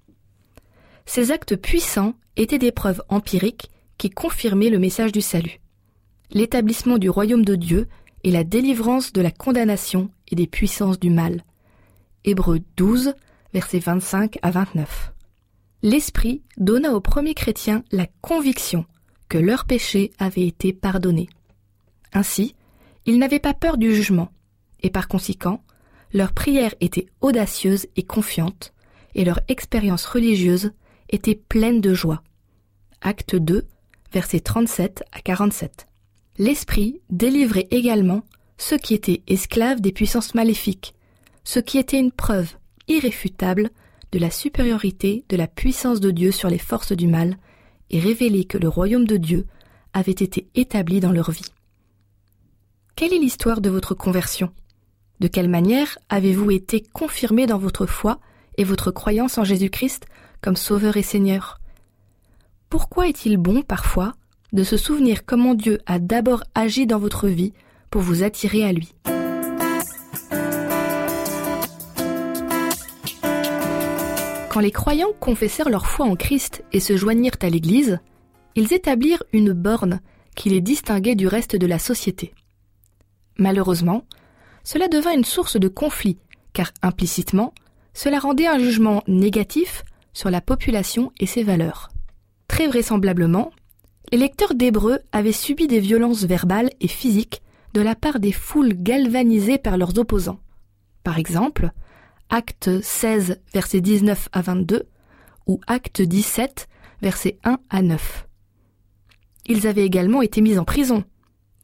Ces 1.07 1.31
actes 1.31 1.57
puissants 1.57 2.13
étaient 2.37 2.59
des 2.59 2.71
preuves 2.71 3.01
empiriques 3.09 3.71
qui 3.97 4.11
confirmaient 4.11 4.69
le 4.69 4.79
message 4.79 5.11
du 5.11 5.23
salut. 5.23 5.59
L'établissement 6.33 6.99
du 6.99 7.09
royaume 7.09 7.47
de 7.47 7.55
Dieu 7.55 7.89
et 8.25 8.31
la 8.31 8.45
délivrance 8.45 9.15
de 9.15 9.23
la 9.23 9.31
condamnation 9.31 10.11
et 10.31 10.37
des 10.37 10.47
puissances 10.47 11.01
du 11.01 11.09
mal. 11.09 11.45
Hébreux 12.25 12.61
12, 12.77 13.15
versets 13.55 13.79
25 13.79 14.39
à 14.43 14.51
29. 14.51 15.15
L'Esprit 15.81 16.43
donna 16.59 16.93
aux 16.93 17.01
premiers 17.01 17.33
chrétiens 17.33 17.85
la 17.91 18.07
conviction 18.21 18.85
que 19.31 19.39
leurs 19.39 19.65
péchés 19.65 20.11
avaient 20.19 20.47
été 20.47 20.75
pardonnés. 20.75 21.31
Ainsi, 22.13 22.55
ils 23.07 23.19
n'avaient 23.19 23.39
pas 23.39 23.55
peur 23.55 23.79
du 23.79 23.95
jugement, 23.95 24.31
et 24.81 24.91
par 24.91 25.09
conséquent, 25.09 25.63
leur 26.13 26.33
prière 26.33 26.75
était 26.81 27.07
audacieuse 27.21 27.87
et 27.97 28.03
confiante, 28.03 28.73
et 29.15 29.25
leur 29.25 29.41
expérience 29.49 30.07
religieuse 30.07 30.73
était 31.11 31.35
pleine 31.35 31.81
de 31.81 31.95
joie. 31.95 32.23
Acte 33.01 33.37
2, 33.37 33.67
versets 34.13 34.41
37 34.41 35.05
à 35.13 35.21
47 35.21 35.89
l'Esprit 36.39 37.01
délivrait 37.11 37.67
également 37.71 38.23
ceux 38.57 38.79
qui 38.79 38.95
étaient 38.95 39.23
esclaves 39.27 39.81
des 39.81 39.93
puissances 39.93 40.35
maléfiques, 40.35 40.95
ce 41.45 41.59
qui 41.59 41.79
était 41.79 41.99
une 41.99 42.13
preuve 42.13 42.55
irréfutable 42.87 43.71
de 44.13 44.19
la 44.19 44.31
supériorité 44.31 45.25
de 45.29 45.37
la 45.37 45.47
puissance 45.47 46.01
de 46.01 46.11
Dieu 46.11 46.31
sur 46.31 46.49
les 46.49 46.59
forces 46.59 46.93
du 46.93 47.09
mal, 47.09 47.37
et 47.91 48.01
révélait 48.01 48.45
que 48.45 48.59
le 48.59 48.69
royaume 48.69 49.07
de 49.07 49.17
Dieu 49.17 49.47
avait 49.93 50.13
été 50.13 50.47
établi 50.55 51.01
dans 51.01 51.13
leur 51.13 51.31
vie. 51.31 51.45
Quelle 52.99 53.15
est 53.15 53.19
l'histoire 53.19 53.61
de 53.61 53.71
votre 53.71 53.95
conversion? 53.95 54.51
De 55.21 55.29
quelle 55.29 55.49
manière 55.49 55.99
avez-vous 56.09 56.51
été 56.51 56.83
confirmé 56.93 57.47
dans 57.47 57.57
votre 57.57 57.87
foi 57.87 58.19
et 58.57 58.65
votre 58.65 58.91
croyance 58.91 59.39
en 59.39 59.45
Jésus-Christ 59.45 60.07
comme 60.41 60.57
Sauveur 60.57 60.97
et 60.97 61.03
Seigneur? 61.03 61.61
Pourquoi 62.69 63.07
est-il 63.07 63.37
bon 63.37 63.63
parfois 63.63 64.15
de 64.53 64.65
se 64.65 64.77
souvenir 64.77 65.25
comment 65.25 65.55
Dieu 65.55 65.79
a 65.87 66.01
d'abord 66.01 66.43
agi 66.57 66.89
dans 66.89 66.99
votre 66.99 67.29
vie 67.29 67.53
pour 67.89 68.03
vous 68.03 68.25
attirer 68.25 68.65
à 68.65 68.73
lui? 68.73 68.93
Quand 74.51 74.59
les 74.59 74.73
croyants 74.73 75.13
confessèrent 75.21 75.71
leur 75.71 75.87
foi 75.87 76.05
en 76.05 76.17
Christ 76.17 76.65
et 76.73 76.81
se 76.81 76.97
joignirent 76.97 77.39
à 77.43 77.49
l'Église, 77.49 78.01
ils 78.57 78.73
établirent 78.73 79.23
une 79.33 79.53
borne 79.53 80.01
qui 80.35 80.51
les 80.51 80.61
distinguait 80.61 81.15
du 81.15 81.29
reste 81.29 81.55
de 81.55 81.67
la 81.69 81.79
société. 81.79 82.35
Malheureusement, 83.39 84.05
cela 84.65 84.89
devint 84.89 85.15
une 85.15 85.25
source 85.25 85.59
de 85.59 85.69
conflit, 85.69 86.19
car 86.53 86.73
implicitement, 86.83 87.55
cela 87.95 88.19
rendait 88.19 88.47
un 88.47 88.59
jugement 88.59 89.03
négatif 89.07 89.85
sur 90.13 90.31
la 90.31 90.41
population 90.41 91.13
et 91.21 91.27
ses 91.27 91.45
valeurs. 91.45 91.91
Très 92.49 92.67
vraisemblablement, 92.67 93.51
les 94.11 94.19
lecteurs 94.19 94.55
d'Hébreu 94.55 95.01
avaient 95.13 95.33
subi 95.33 95.67
des 95.67 95.81
violences 95.81 96.25
verbales 96.25 96.71
et 96.81 96.89
physiques 96.89 97.43
de 97.75 97.81
la 97.81 97.95
part 97.95 98.19
des 98.19 98.33
foules 98.33 98.75
galvanisées 98.75 99.59
par 99.59 99.77
leurs 99.77 99.99
opposants. 99.99 100.41
Par 101.05 101.19
exemple, 101.19 101.71
Acte 102.31 102.83
16, 102.83 103.41
versets 103.55 103.81
19 103.81 104.29
à 104.33 104.43
22, 104.43 104.85
ou 105.47 105.61
Acte 105.67 106.03
17, 106.03 106.69
versets 107.01 107.39
1 107.45 107.59
à 107.71 107.83
9. 107.83 108.27
Ils 109.47 109.67
avaient 109.67 109.85
également 109.85 110.23
été 110.23 110.41
mis 110.41 110.59
en 110.59 110.65
prison, 110.65 111.05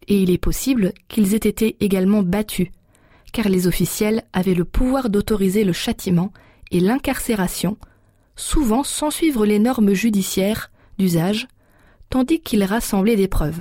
et 0.09 0.23
il 0.23 0.31
est 0.31 0.39
possible 0.39 0.93
qu'ils 1.09 1.35
aient 1.35 1.37
été 1.37 1.77
également 1.81 2.23
battus, 2.23 2.69
car 3.33 3.49
les 3.49 3.67
officiels 3.67 4.25
avaient 4.33 4.55
le 4.55 4.65
pouvoir 4.65 5.11
d'autoriser 5.11 5.65
le 5.65 5.73
châtiment 5.73 6.33
et 6.71 6.81
l'incarcération, 6.81 7.77
souvent 8.37 8.83
sans 8.83 9.11
suivre 9.11 9.47
les 9.47 9.59
normes 9.59 9.93
judiciaires 9.93 10.71
d'usage, 10.99 11.49
tandis 12.11 12.41
qu'ils 12.41 12.65
rassemblaient 12.65 13.17
des 13.17 13.29
preuves. 13.29 13.61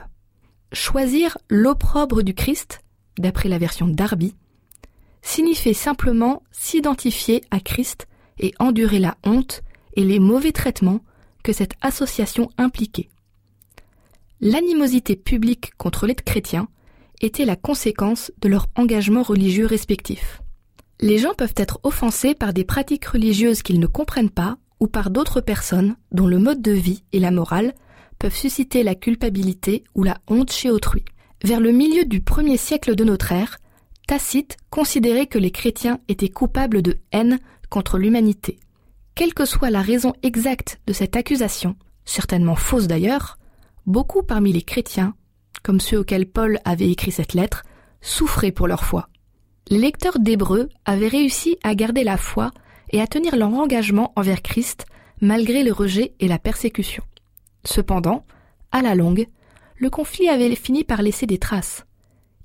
Choisir 0.72 1.38
l'opprobre 1.50 2.24
du 2.24 2.34
Christ, 2.34 2.82
d'après 3.18 3.50
la 3.50 3.58
version 3.58 3.88
Darby, 3.88 4.36
signifiait 5.22 5.74
simplement 5.74 6.44
s'identifier 6.52 7.44
à 7.52 7.60
Christ 7.60 8.08
et 8.40 8.54
endurer 8.60 9.00
la 9.00 9.18
honte 9.26 9.64
et 9.96 10.04
les 10.04 10.20
mauvais 10.20 10.52
traitements 10.52 11.02
que 11.44 11.54
cette 11.54 11.74
association 11.82 12.50
impliquait. 12.58 13.10
L'animosité 14.46 15.16
publique 15.16 15.72
contre 15.78 16.06
les 16.06 16.16
chrétiens 16.16 16.68
était 17.22 17.46
la 17.46 17.56
conséquence 17.56 18.30
de 18.42 18.50
leur 18.50 18.68
engagement 18.76 19.24
religieux 19.24 19.66
respectif. 19.66 20.42
Les 21.00 21.18
gens 21.18 21.34
peuvent 21.34 21.54
être 21.56 21.80
offensés 21.84 22.36
par 22.36 22.54
des 22.54 22.66
pratiques 22.66 23.06
religieuses 23.06 23.64
qu'ils 23.64 23.80
ne 23.80 23.88
comprennent 23.88 24.30
pas 24.30 24.58
ou 24.82 24.88
par 24.88 25.12
d'autres 25.12 25.40
personnes 25.40 25.96
dont 26.12 26.28
le 26.28 26.40
mode 26.40 26.62
de 26.62 26.74
vie 26.74 27.06
et 27.14 27.22
la 27.22 27.32
morale 27.32 27.74
peuvent 28.20 28.36
susciter 28.36 28.84
la 28.84 28.96
culpabilité 28.96 29.86
ou 29.96 30.04
la 30.04 30.18
honte 30.28 30.52
chez 30.52 30.70
autrui. 30.70 31.06
Vers 31.46 31.62
le 31.62 31.72
milieu 31.72 32.04
du 32.04 32.20
premier 32.20 32.58
siècle 32.58 32.96
de 32.96 33.06
notre 33.06 33.32
ère, 33.32 33.60
Tacite 34.10 34.58
considérait 34.70 35.28
que 35.28 35.40
les 35.40 35.52
chrétiens 35.52 36.02
étaient 36.10 36.28
coupables 36.28 36.82
de 36.82 36.98
haine 37.14 37.40
contre 37.70 37.98
l'humanité. 37.98 38.60
Quelle 39.16 39.34
que 39.34 39.46
soit 39.46 39.70
la 39.70 39.82
raison 39.82 40.12
exacte 40.22 40.82
de 40.86 40.92
cette 40.92 41.16
accusation, 41.16 41.78
certainement 42.04 42.58
fausse 42.58 42.88
d'ailleurs, 42.88 43.38
beaucoup 43.86 44.24
parmi 44.24 44.52
les 44.52 44.62
chrétiens, 44.62 45.16
comme 45.62 45.80
ceux 45.80 46.00
auxquels 46.00 46.26
Paul 46.26 46.60
avait 46.66 46.90
écrit 46.90 47.12
cette 47.12 47.34
lettre, 47.34 47.64
souffraient 48.02 48.52
pour 48.52 48.68
leur 48.68 48.84
foi. 48.84 49.10
Les 49.70 49.78
lecteurs 49.78 50.20
d'Hébreux 50.20 50.70
avaient 50.86 51.08
réussi 51.08 51.58
à 51.64 51.74
garder 51.74 52.04
la 52.04 52.18
foi 52.18 52.52
et 52.92 53.02
à 53.02 53.08
tenir 53.08 53.36
leur 53.36 53.54
engagement 53.54 54.12
envers 54.16 54.42
Christ 54.42 54.86
malgré 55.22 55.64
le 55.64 55.72
rejet 55.72 56.14
et 56.20 56.28
la 56.28 56.38
persécution. 56.38 57.04
Cependant, 57.66 58.26
à 58.72 58.82
la 58.82 58.94
longue, 58.94 59.28
le 59.78 59.90
conflit 59.90 60.28
avait 60.28 60.54
fini 60.56 60.84
par 60.84 61.02
laisser 61.02 61.26
des 61.26 61.38
traces. 61.38 61.86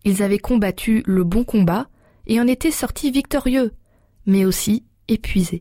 Ils 0.05 0.23
avaient 0.23 0.39
combattu 0.39 1.03
le 1.07 1.25
bon 1.25 1.45
combat 1.45 1.89
et 2.27 2.41
en 2.41 2.47
étaient 2.47 2.71
sortis 2.71 3.11
victorieux, 3.11 3.73
mais 4.27 4.45
aussi 4.45 4.85
épuisés. 5.09 5.61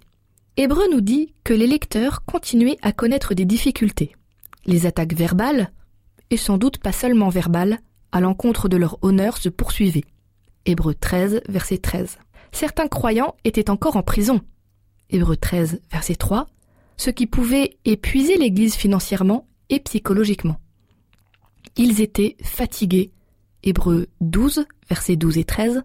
Hébreu 0.58 0.84
nous 0.92 1.02
dit 1.02 1.34
que 1.44 1.54
les 1.54 1.68
lecteurs 1.68 2.24
continuaient 2.26 2.78
à 2.82 2.92
connaître 2.92 3.34
des 3.34 3.46
difficultés. 3.46 4.16
Les 4.68 4.86
attaques 4.86 5.14
verbales, 5.14 5.72
et 6.30 6.38
sans 6.38 6.58
doute 6.58 6.78
pas 6.78 6.92
seulement 6.92 7.30
verbales, 7.30 7.80
à 8.12 8.20
l'encontre 8.20 8.70
de 8.70 8.78
leur 8.78 8.98
honneur 9.02 9.38
se 9.38 9.50
poursuivaient. 9.50 10.04
Hébreu 10.66 10.94
13, 10.94 11.42
verset 11.48 11.78
13. 11.78 12.18
Certains 12.52 12.88
croyants 12.88 13.36
étaient 13.44 13.70
encore 13.70 13.96
en 13.96 14.04
prison. 14.04 14.42
Hébreu 15.10 15.38
13, 15.38 15.82
verset 15.90 16.16
3, 16.16 16.48
ce 16.98 17.10
qui 17.10 17.28
pouvait 17.28 17.78
épuiser 17.86 18.38
l'Église 18.38 18.76
financièrement 18.76 19.48
et 19.70 19.80
psychologiquement. 19.80 20.60
Ils 21.78 22.02
étaient 22.02 22.36
fatigués, 22.44 23.12
Hébreu 23.64 24.08
12, 24.20 24.66
versets 24.90 25.16
12 25.16 25.38
et 25.38 25.44
13, 25.46 25.84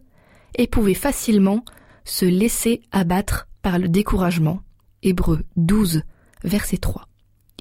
et 0.57 0.67
pouvaient 0.67 0.95
facilement 0.95 1.65
se 2.05 2.25
laisser 2.25 2.83
abattre 2.91 3.49
par 3.63 3.79
le 3.79 3.89
découragement. 3.89 4.61
Hébreu 5.03 5.45
12, 5.57 6.03
verset 6.43 6.79
3. 6.79 7.09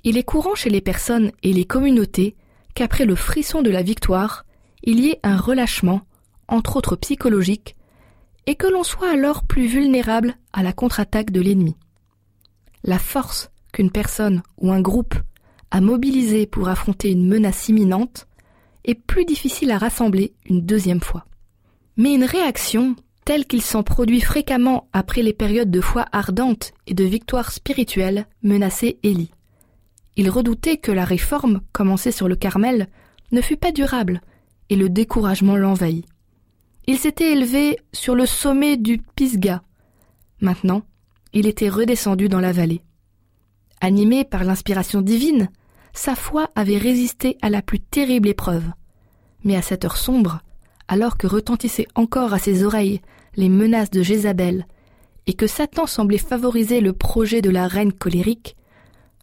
Il 0.04 0.18
est 0.18 0.24
courant 0.24 0.56
chez 0.56 0.70
les 0.70 0.82
personnes 0.82 1.32
et 1.44 1.54
les 1.54 1.66
communautés 1.66 2.36
qu'après 2.74 3.06
le 3.06 3.16
frisson 3.16 3.62
de 3.62 3.70
la 3.70 3.84
victoire, 3.84 4.46
il 4.84 5.00
y 5.00 5.10
ait 5.10 5.20
un 5.24 5.38
relâchement, 5.38 6.02
entre 6.48 6.78
autres 6.78 6.96
psychologique, 6.96 7.76
et 8.48 8.56
que 8.56 8.68
l'on 8.68 8.84
soit 8.84 9.12
alors 9.12 9.44
plus 9.44 9.68
vulnérable 9.68 10.36
à 10.54 10.64
la 10.64 10.74
contre-attaque 10.74 11.32
de 11.32 11.42
l'ennemi. 11.42 11.76
La 12.84 12.98
force 12.98 13.52
qu'une 13.72 13.92
personne 13.92 14.42
ou 14.58 14.72
un 14.72 14.82
groupe 14.82 15.16
a 15.70 15.82
mobilisé 15.82 16.48
pour 16.48 16.68
affronter 16.68 17.12
une 17.12 17.28
menace 17.28 17.70
imminente 17.70 18.28
est 18.84 18.96
plus 18.96 19.26
difficile 19.26 19.72
à 19.72 19.78
rassembler 19.78 20.34
une 20.46 20.62
deuxième 20.62 21.02
fois. 21.02 21.26
Mais 21.96 22.16
une 22.16 22.24
réaction, 22.24 22.96
telle 23.24 23.46
qu'il 23.46 23.62
s'en 23.62 23.84
produit 23.84 24.22
fréquemment 24.22 24.90
après 24.92 25.22
les 25.22 25.34
périodes 25.34 25.70
de 25.70 25.82
foi 25.82 26.08
ardente 26.12 26.72
et 26.88 26.96
de 26.96 27.04
victoire 27.04 27.52
spirituelle, 27.52 28.26
menaçait 28.42 28.98
Élie. 29.04 29.32
Il 30.22 30.30
redoutait 30.30 30.78
que 30.78 30.92
la 30.92 31.04
réforme, 31.04 31.62
commencée 31.72 32.12
sur 32.12 32.28
le 32.28 32.36
Carmel, 32.36 32.90
ne 33.32 33.42
fût 33.42 33.58
pas 33.58 33.72
durable, 33.72 34.22
et 34.70 34.76
le 34.76 34.88
découragement 34.88 35.56
l'envahit. 35.56 36.06
Il 36.86 37.00
s'était 37.00 37.32
élevé 37.32 37.80
sur 37.92 38.14
le 38.14 38.28
sommet 38.28 38.78
du 38.78 39.00
Pisga. 39.00 39.64
Maintenant, 40.40 40.84
il 41.34 41.48
était 41.48 41.70
redescendu 41.70 42.30
dans 42.30 42.40
la 42.40 42.52
vallée. 42.52 42.84
Animé 43.80 44.24
par 44.24 44.44
l'inspiration 44.44 45.02
divine, 45.02 45.50
sa 45.92 46.14
foi 46.14 46.52
avait 46.54 46.78
résisté 46.78 47.40
à 47.42 47.50
la 47.50 47.64
plus 47.64 47.80
terrible 47.80 48.28
épreuve. 48.28 48.66
Mais 49.44 49.56
à 49.56 49.64
cette 49.64 49.86
heure 49.86 49.98
sombre, 49.98 50.44
alors 50.88 51.18
que 51.18 51.26
retentissaient 51.26 51.88
encore 51.96 52.32
à 52.32 52.38
ses 52.38 52.64
oreilles 52.64 53.02
les 53.38 53.50
menaces 53.50 53.90
de 53.90 54.04
Jézabel, 54.04 54.68
et 55.26 55.34
que 55.34 55.48
Satan 55.48 55.88
semblait 55.88 56.20
favoriser 56.20 56.80
le 56.80 56.94
projet 56.94 57.42
de 57.42 57.50
la 57.50 57.68
reine 57.68 57.92
colérique, 57.92 58.56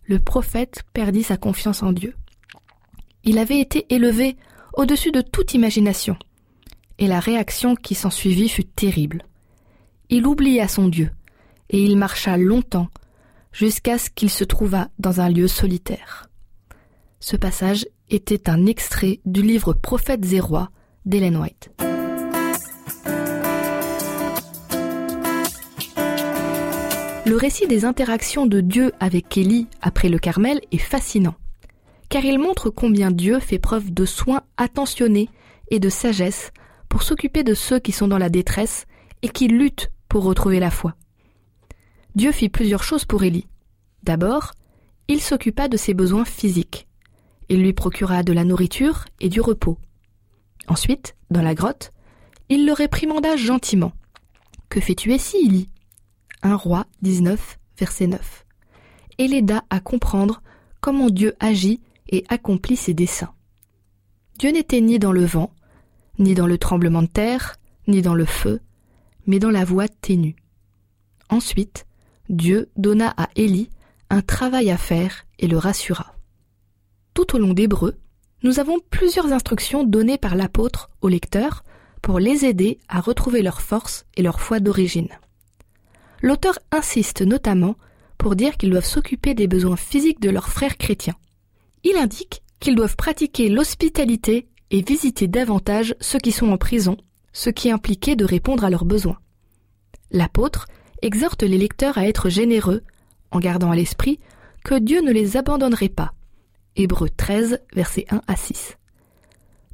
le 0.08 0.18
prophète 0.18 0.82
perdit 0.94 1.22
sa 1.22 1.36
confiance 1.36 1.82
en 1.82 1.92
Dieu. 1.92 2.16
Il 3.24 3.38
avait 3.38 3.60
été 3.60 3.86
élevé 3.94 4.36
au-dessus 4.72 5.12
de 5.12 5.20
toute 5.20 5.54
imagination, 5.54 6.16
et 6.98 7.06
la 7.06 7.20
réaction 7.20 7.76
qui 7.76 7.94
s'ensuivit 7.94 8.48
fut 8.48 8.64
terrible. 8.64 9.22
Il 10.08 10.26
oublia 10.26 10.66
son 10.66 10.88
Dieu, 10.88 11.10
et 11.68 11.82
il 11.82 11.98
marcha 11.98 12.38
longtemps 12.38 12.88
jusqu'à 13.52 13.98
ce 13.98 14.08
qu'il 14.08 14.30
se 14.30 14.44
trouvât 14.44 14.88
dans 14.98 15.20
un 15.20 15.28
lieu 15.28 15.46
solitaire. 15.46 16.30
Ce 17.20 17.36
passage 17.36 17.86
était 18.08 18.48
un 18.48 18.64
extrait 18.64 19.20
du 19.26 19.42
livre 19.42 19.74
Prophètes 19.74 20.32
et 20.32 20.40
rois 20.40 20.70
d'Ellen 21.04 21.36
White. 21.36 21.70
Le 27.28 27.36
récit 27.36 27.66
des 27.66 27.84
interactions 27.84 28.46
de 28.46 28.62
Dieu 28.62 28.90
avec 29.00 29.36
Élie 29.36 29.66
après 29.82 30.08
le 30.08 30.18
Carmel 30.18 30.62
est 30.72 30.78
fascinant, 30.78 31.34
car 32.08 32.24
il 32.24 32.38
montre 32.38 32.70
combien 32.70 33.10
Dieu 33.10 33.38
fait 33.38 33.58
preuve 33.58 33.92
de 33.92 34.06
soins 34.06 34.40
attentionnés 34.56 35.28
et 35.70 35.78
de 35.78 35.90
sagesse 35.90 36.52
pour 36.88 37.02
s'occuper 37.02 37.42
de 37.42 37.52
ceux 37.52 37.80
qui 37.80 37.92
sont 37.92 38.08
dans 38.08 38.16
la 38.16 38.30
détresse 38.30 38.86
et 39.20 39.28
qui 39.28 39.46
luttent 39.46 39.90
pour 40.08 40.24
retrouver 40.24 40.58
la 40.58 40.70
foi. 40.70 40.94
Dieu 42.14 42.32
fit 42.32 42.48
plusieurs 42.48 42.82
choses 42.82 43.04
pour 43.04 43.22
Élie. 43.22 43.46
D'abord, 44.04 44.52
il 45.06 45.20
s'occupa 45.20 45.68
de 45.68 45.76
ses 45.76 45.92
besoins 45.92 46.24
physiques. 46.24 46.88
Il 47.50 47.60
lui 47.60 47.74
procura 47.74 48.22
de 48.22 48.32
la 48.32 48.44
nourriture 48.44 49.04
et 49.20 49.28
du 49.28 49.42
repos. 49.42 49.76
Ensuite, 50.66 51.14
dans 51.30 51.42
la 51.42 51.54
grotte, 51.54 51.92
il 52.48 52.64
le 52.64 52.72
réprimanda 52.72 53.36
gentiment. 53.36 53.92
Que 54.70 54.80
fais-tu 54.80 55.12
ici, 55.12 55.36
Élie? 55.44 55.68
1 56.42 56.54
roi 56.56 56.86
19, 57.02 57.58
verset 57.78 58.06
9, 58.06 58.46
et 59.18 59.28
l'aida 59.28 59.64
à 59.70 59.80
comprendre 59.80 60.42
comment 60.80 61.10
Dieu 61.10 61.34
agit 61.40 61.80
et 62.08 62.24
accomplit 62.28 62.76
ses 62.76 62.94
desseins. 62.94 63.32
Dieu 64.38 64.50
n'était 64.50 64.80
ni 64.80 64.98
dans 64.98 65.12
le 65.12 65.24
vent, 65.24 65.52
ni 66.18 66.34
dans 66.34 66.46
le 66.46 66.58
tremblement 66.58 67.02
de 67.02 67.08
terre, 67.08 67.56
ni 67.86 68.02
dans 68.02 68.14
le 68.14 68.24
feu, 68.24 68.60
mais 69.26 69.38
dans 69.38 69.50
la 69.50 69.64
voix 69.64 69.88
ténue. 69.88 70.36
Ensuite, 71.28 71.86
Dieu 72.28 72.70
donna 72.76 73.14
à 73.16 73.28
Élie 73.36 73.70
un 74.10 74.22
travail 74.22 74.70
à 74.70 74.76
faire 74.76 75.24
et 75.38 75.48
le 75.48 75.58
rassura. 75.58 76.14
Tout 77.14 77.36
au 77.36 77.38
long 77.38 77.52
d'Hébreu, 77.52 77.96
nous 78.42 78.60
avons 78.60 78.78
plusieurs 78.90 79.32
instructions 79.32 79.84
données 79.84 80.18
par 80.18 80.36
l'apôtre 80.36 80.90
aux 81.02 81.08
lecteurs 81.08 81.64
pour 82.00 82.20
les 82.20 82.44
aider 82.44 82.78
à 82.88 83.00
retrouver 83.00 83.42
leur 83.42 83.60
force 83.60 84.06
et 84.16 84.22
leur 84.22 84.40
foi 84.40 84.60
d'origine. 84.60 85.08
L'auteur 86.22 86.58
insiste 86.72 87.22
notamment 87.22 87.76
pour 88.16 88.34
dire 88.34 88.56
qu'ils 88.56 88.70
doivent 88.70 88.84
s'occuper 88.84 89.34
des 89.34 89.46
besoins 89.46 89.76
physiques 89.76 90.20
de 90.20 90.30
leurs 90.30 90.48
frères 90.48 90.76
chrétiens. 90.76 91.16
Il 91.84 91.96
indique 91.96 92.42
qu'ils 92.60 92.74
doivent 92.74 92.96
pratiquer 92.96 93.48
l'hospitalité 93.48 94.48
et 94.70 94.82
visiter 94.82 95.28
davantage 95.28 95.94
ceux 96.00 96.18
qui 96.18 96.32
sont 96.32 96.50
en 96.50 96.58
prison, 96.58 96.96
ce 97.32 97.50
qui 97.50 97.70
impliquait 97.70 98.16
de 98.16 98.24
répondre 98.24 98.64
à 98.64 98.70
leurs 98.70 98.84
besoins. 98.84 99.18
L'apôtre 100.10 100.66
exhorte 101.02 101.42
les 101.42 101.58
lecteurs 101.58 101.98
à 101.98 102.08
être 102.08 102.28
généreux, 102.28 102.82
en 103.30 103.38
gardant 103.38 103.70
à 103.70 103.76
l'esprit 103.76 104.18
que 104.64 104.78
Dieu 104.78 105.00
ne 105.00 105.12
les 105.12 105.36
abandonnerait 105.36 105.88
pas. 105.88 106.14
Hébreux 106.76 107.10
13, 107.10 107.60
versets 107.74 108.06
1 108.10 108.22
à 108.26 108.36
6. 108.36 108.76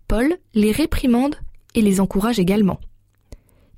Paul 0.08 0.36
les 0.52 0.72
réprimande 0.72 1.36
et 1.74 1.80
les 1.80 2.00
encourage 2.00 2.38
également. 2.38 2.80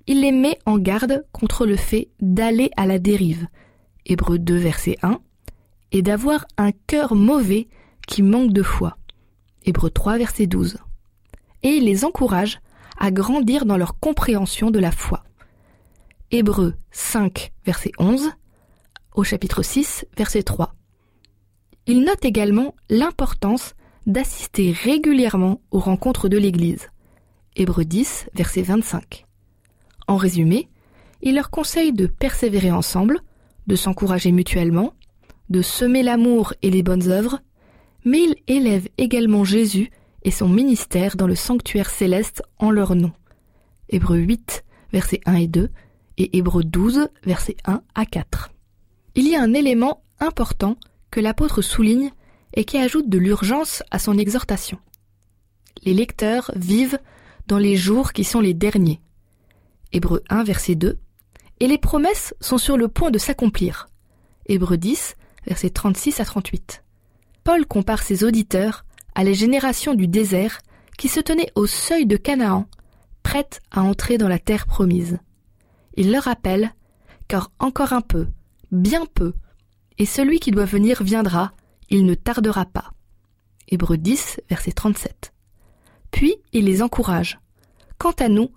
Il 0.08 0.20
les 0.20 0.32
met 0.32 0.58
en 0.66 0.78
garde 0.78 1.24
contre 1.32 1.66
le 1.66 1.76
fait 1.76 2.08
d'aller 2.20 2.70
à 2.76 2.86
la 2.86 3.00
dérive, 3.00 3.48
Hébreux 4.04 4.38
2, 4.38 4.54
verset 4.56 4.96
1, 5.02 5.18
et 5.90 6.02
d'avoir 6.02 6.46
un 6.56 6.70
cœur 6.86 7.16
mauvais 7.16 7.66
qui 8.06 8.22
manque 8.22 8.52
de 8.52 8.62
foi, 8.62 8.96
Hébreux 9.64 9.90
3, 9.90 10.18
verset 10.18 10.46
12. 10.46 10.78
Et 11.64 11.70
il 11.70 11.84
les 11.84 12.04
encourage 12.04 12.60
à 12.98 13.10
grandir 13.10 13.66
dans 13.66 13.76
leur 13.76 13.98
compréhension 13.98 14.70
de 14.70 14.78
la 14.78 14.92
foi. 14.92 15.24
Hébreux 16.30 16.74
5, 16.92 17.52
verset 17.64 17.90
11, 17.98 18.30
au 19.14 19.24
chapitre 19.24 19.62
6, 19.62 20.06
verset 20.16 20.44
3. 20.44 20.74
Il 21.86 22.04
note 22.04 22.24
également 22.24 22.74
l'importance 22.88 23.74
d'assister 24.06 24.70
régulièrement 24.70 25.60
aux 25.72 25.80
rencontres 25.80 26.28
de 26.28 26.38
l'Église. 26.38 26.90
Hébreux 27.56 27.84
10, 27.84 28.28
verset 28.34 28.62
25. 28.62 29.25
En 30.08 30.16
résumé, 30.16 30.68
il 31.22 31.34
leur 31.34 31.50
conseille 31.50 31.92
de 31.92 32.06
persévérer 32.06 32.70
ensemble, 32.70 33.20
de 33.66 33.76
s'encourager 33.76 34.32
mutuellement, 34.32 34.94
de 35.50 35.62
semer 35.62 36.02
l'amour 36.02 36.54
et 36.62 36.70
les 36.70 36.82
bonnes 36.82 37.08
œuvres, 37.08 37.40
mais 38.04 38.20
il 38.22 38.36
élève 38.46 38.88
également 38.98 39.44
Jésus 39.44 39.90
et 40.22 40.30
son 40.30 40.48
ministère 40.48 41.16
dans 41.16 41.26
le 41.26 41.34
sanctuaire 41.34 41.90
céleste 41.90 42.42
en 42.58 42.70
leur 42.70 42.94
nom. 42.94 43.12
Hébreux 43.88 44.18
8, 44.18 44.64
versets 44.92 45.20
1 45.26 45.34
et 45.36 45.46
2, 45.46 45.70
et 46.18 46.36
Hébreux 46.38 46.64
12, 46.64 47.08
versets 47.24 47.56
1 47.64 47.82
à 47.94 48.06
4. 48.06 48.50
Il 49.14 49.28
y 49.28 49.36
a 49.36 49.42
un 49.42 49.54
élément 49.54 50.02
important 50.20 50.76
que 51.10 51.20
l'apôtre 51.20 51.62
souligne 51.62 52.10
et 52.54 52.64
qui 52.64 52.78
ajoute 52.78 53.08
de 53.08 53.18
l'urgence 53.18 53.82
à 53.90 53.98
son 53.98 54.18
exhortation. 54.18 54.78
Les 55.84 55.94
lecteurs 55.94 56.50
vivent 56.56 56.98
dans 57.46 57.58
les 57.58 57.76
jours 57.76 58.12
qui 58.12 58.24
sont 58.24 58.40
les 58.40 58.54
derniers. 58.54 59.00
Hébreux 59.96 60.22
1, 60.28 60.44
verset 60.44 60.74
2. 60.74 60.98
Et 61.58 61.66
les 61.66 61.78
promesses 61.78 62.34
sont 62.38 62.58
sur 62.58 62.76
le 62.76 62.86
point 62.86 63.10
de 63.10 63.16
s'accomplir. 63.16 63.88
Hébreux 64.44 64.76
10, 64.76 65.16
versets 65.46 65.70
36 65.70 66.20
à 66.20 66.26
38. 66.26 66.84
Paul 67.44 67.64
compare 67.64 68.02
ses 68.02 68.22
auditeurs 68.22 68.84
à 69.14 69.24
les 69.24 69.32
générations 69.32 69.94
du 69.94 70.06
désert 70.06 70.60
qui 70.98 71.08
se 71.08 71.18
tenaient 71.18 71.50
au 71.54 71.66
seuil 71.66 72.04
de 72.04 72.18
Canaan, 72.18 72.66
prêtes 73.22 73.62
à 73.70 73.80
entrer 73.80 74.18
dans 74.18 74.28
la 74.28 74.38
terre 74.38 74.66
promise. 74.66 75.18
Il 75.94 76.12
leur 76.12 76.24
rappelle, 76.24 76.74
car 77.26 77.50
encore 77.58 77.94
un 77.94 78.02
peu, 78.02 78.28
bien 78.72 79.06
peu, 79.06 79.32
et 79.96 80.04
celui 80.04 80.40
qui 80.40 80.50
doit 80.50 80.66
venir 80.66 81.02
viendra, 81.02 81.52
il 81.88 82.04
ne 82.04 82.14
tardera 82.14 82.66
pas. 82.66 82.92
Hébreux 83.68 83.96
10, 83.96 84.42
verset 84.50 84.72
37. 84.72 85.32
Puis 86.10 86.34
il 86.52 86.66
les 86.66 86.82
encourage. 86.82 87.40
Quant 87.96 88.12
à 88.18 88.28
nous, 88.28 88.50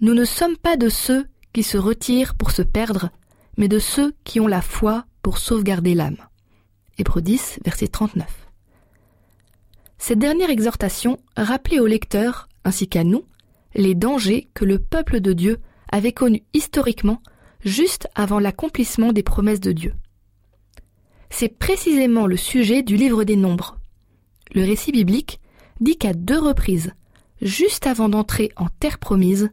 nous 0.00 0.14
ne 0.14 0.24
sommes 0.24 0.56
pas 0.56 0.76
de 0.76 0.88
ceux 0.88 1.26
qui 1.52 1.62
se 1.62 1.78
retirent 1.78 2.34
pour 2.34 2.50
se 2.50 2.62
perdre, 2.62 3.10
mais 3.56 3.68
de 3.68 3.78
ceux 3.78 4.14
qui 4.24 4.40
ont 4.40 4.46
la 4.46 4.62
foi 4.62 5.04
pour 5.22 5.38
sauvegarder 5.38 5.94
l'âme. 5.94 6.16
Hébreux 6.98 7.22
10, 7.22 7.60
verset 7.64 7.88
39. 7.88 8.26
Cette 9.98 10.18
dernière 10.18 10.50
exhortation 10.50 11.18
rappelait 11.36 11.80
aux 11.80 11.86
lecteurs, 11.86 12.48
ainsi 12.64 12.88
qu'à 12.88 13.04
nous, 13.04 13.24
les 13.74 13.94
dangers 13.94 14.48
que 14.54 14.64
le 14.64 14.78
peuple 14.78 15.20
de 15.20 15.32
Dieu 15.32 15.58
avait 15.90 16.12
connus 16.12 16.42
historiquement 16.52 17.22
juste 17.64 18.08
avant 18.14 18.38
l'accomplissement 18.38 19.12
des 19.12 19.22
promesses 19.22 19.60
de 19.60 19.72
Dieu. 19.72 19.94
C'est 21.30 21.48
précisément 21.48 22.26
le 22.26 22.36
sujet 22.36 22.82
du 22.82 22.96
livre 22.96 23.24
des 23.24 23.36
Nombres. 23.36 23.78
Le 24.54 24.62
récit 24.62 24.92
biblique 24.92 25.40
dit 25.80 25.96
qu'à 25.96 26.12
deux 26.12 26.38
reprises, 26.38 26.92
juste 27.42 27.86
avant 27.86 28.08
d'entrer 28.08 28.52
en 28.56 28.68
terre 28.68 28.98
promise, 28.98 29.50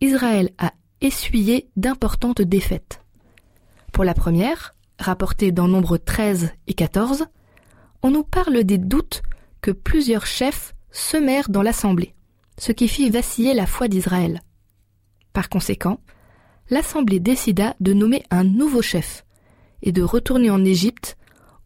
Israël 0.00 0.50
a 0.58 0.72
essuyé 1.00 1.68
d'importantes 1.76 2.42
défaites. 2.42 3.02
Pour 3.92 4.04
la 4.04 4.14
première, 4.14 4.74
rapportée 4.98 5.52
dans 5.52 5.68
Nombre 5.68 5.96
13 5.96 6.50
et 6.66 6.74
14, 6.74 7.26
on 8.02 8.10
nous 8.10 8.24
parle 8.24 8.64
des 8.64 8.78
doutes 8.78 9.22
que 9.62 9.70
plusieurs 9.70 10.26
chefs 10.26 10.74
semèrent 10.90 11.48
dans 11.48 11.62
l'assemblée, 11.62 12.14
ce 12.58 12.72
qui 12.72 12.88
fit 12.88 13.10
vaciller 13.10 13.54
la 13.54 13.66
foi 13.66 13.88
d'Israël. 13.88 14.42
Par 15.32 15.48
conséquent, 15.48 16.00
l'assemblée 16.70 17.20
décida 17.20 17.74
de 17.80 17.92
nommer 17.92 18.22
un 18.30 18.44
nouveau 18.44 18.82
chef 18.82 19.24
et 19.82 19.92
de 19.92 20.02
retourner 20.02 20.50
en 20.50 20.64
Égypte 20.64 21.16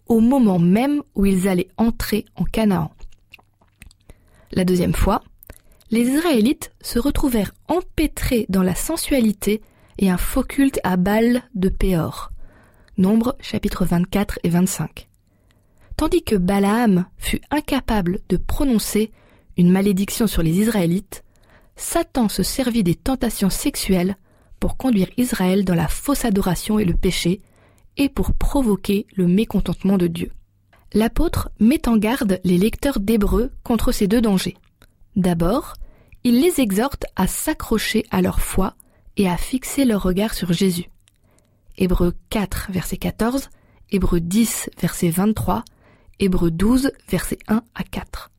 au 0.06 0.20
moment 0.20 0.58
même 0.58 1.02
où 1.14 1.26
ils 1.26 1.48
allaient 1.48 1.70
entrer 1.76 2.26
en 2.36 2.44
Canaan. 2.44 2.92
La 4.52 4.64
deuxième 4.64 4.94
fois, 4.94 5.22
les 5.90 6.08
Israélites 6.08 6.72
se 6.80 6.98
retrouvèrent 6.98 7.52
empêtrés 7.68 8.46
dans 8.48 8.62
la 8.62 8.74
sensualité 8.74 9.60
et 9.98 10.08
un 10.08 10.16
faux 10.16 10.44
culte 10.44 10.80
à 10.84 10.96
Baal 10.96 11.42
de 11.54 11.68
Péor. 11.68 12.30
Nombre 12.96 13.36
chapitres 13.40 13.84
24 13.84 14.38
et 14.44 14.48
25. 14.50 15.08
Tandis 15.96 16.22
que 16.22 16.36
Balaam 16.36 17.06
fut 17.18 17.40
incapable 17.50 18.20
de 18.28 18.36
prononcer 18.36 19.10
une 19.56 19.70
malédiction 19.70 20.26
sur 20.26 20.42
les 20.42 20.60
Israélites, 20.60 21.24
Satan 21.76 22.28
se 22.28 22.42
servit 22.42 22.84
des 22.84 22.94
tentations 22.94 23.50
sexuelles 23.50 24.16
pour 24.60 24.76
conduire 24.76 25.08
Israël 25.16 25.64
dans 25.64 25.74
la 25.74 25.88
fausse 25.88 26.24
adoration 26.24 26.78
et 26.78 26.84
le 26.84 26.94
péché, 26.94 27.40
et 27.96 28.08
pour 28.08 28.32
provoquer 28.32 29.06
le 29.16 29.26
mécontentement 29.26 29.98
de 29.98 30.06
Dieu. 30.06 30.30
L'apôtre 30.92 31.50
met 31.58 31.88
en 31.88 31.96
garde 31.96 32.40
les 32.44 32.58
lecteurs 32.58 33.00
d'Hébreux 33.00 33.50
contre 33.64 33.92
ces 33.92 34.06
deux 34.06 34.20
dangers. 34.20 34.56
D'abord, 35.16 35.74
il 36.24 36.40
les 36.40 36.60
exhorte 36.60 37.06
à 37.16 37.26
s'accrocher 37.26 38.04
à 38.10 38.22
leur 38.22 38.40
foi 38.40 38.74
et 39.16 39.28
à 39.28 39.36
fixer 39.36 39.84
leur 39.84 40.02
regard 40.02 40.34
sur 40.34 40.52
Jésus. 40.52 40.90
Hébreux 41.78 42.14
4, 42.30 42.68
verset 42.70 42.96
14, 42.98 43.48
Hébreux 43.90 44.20
10, 44.20 44.70
verset 44.80 45.10
23, 45.10 45.64
Hébreux 46.18 46.50
12, 46.50 46.92
verset 47.08 47.38
1 47.48 47.62
à 47.74 47.82
4. 47.82 48.30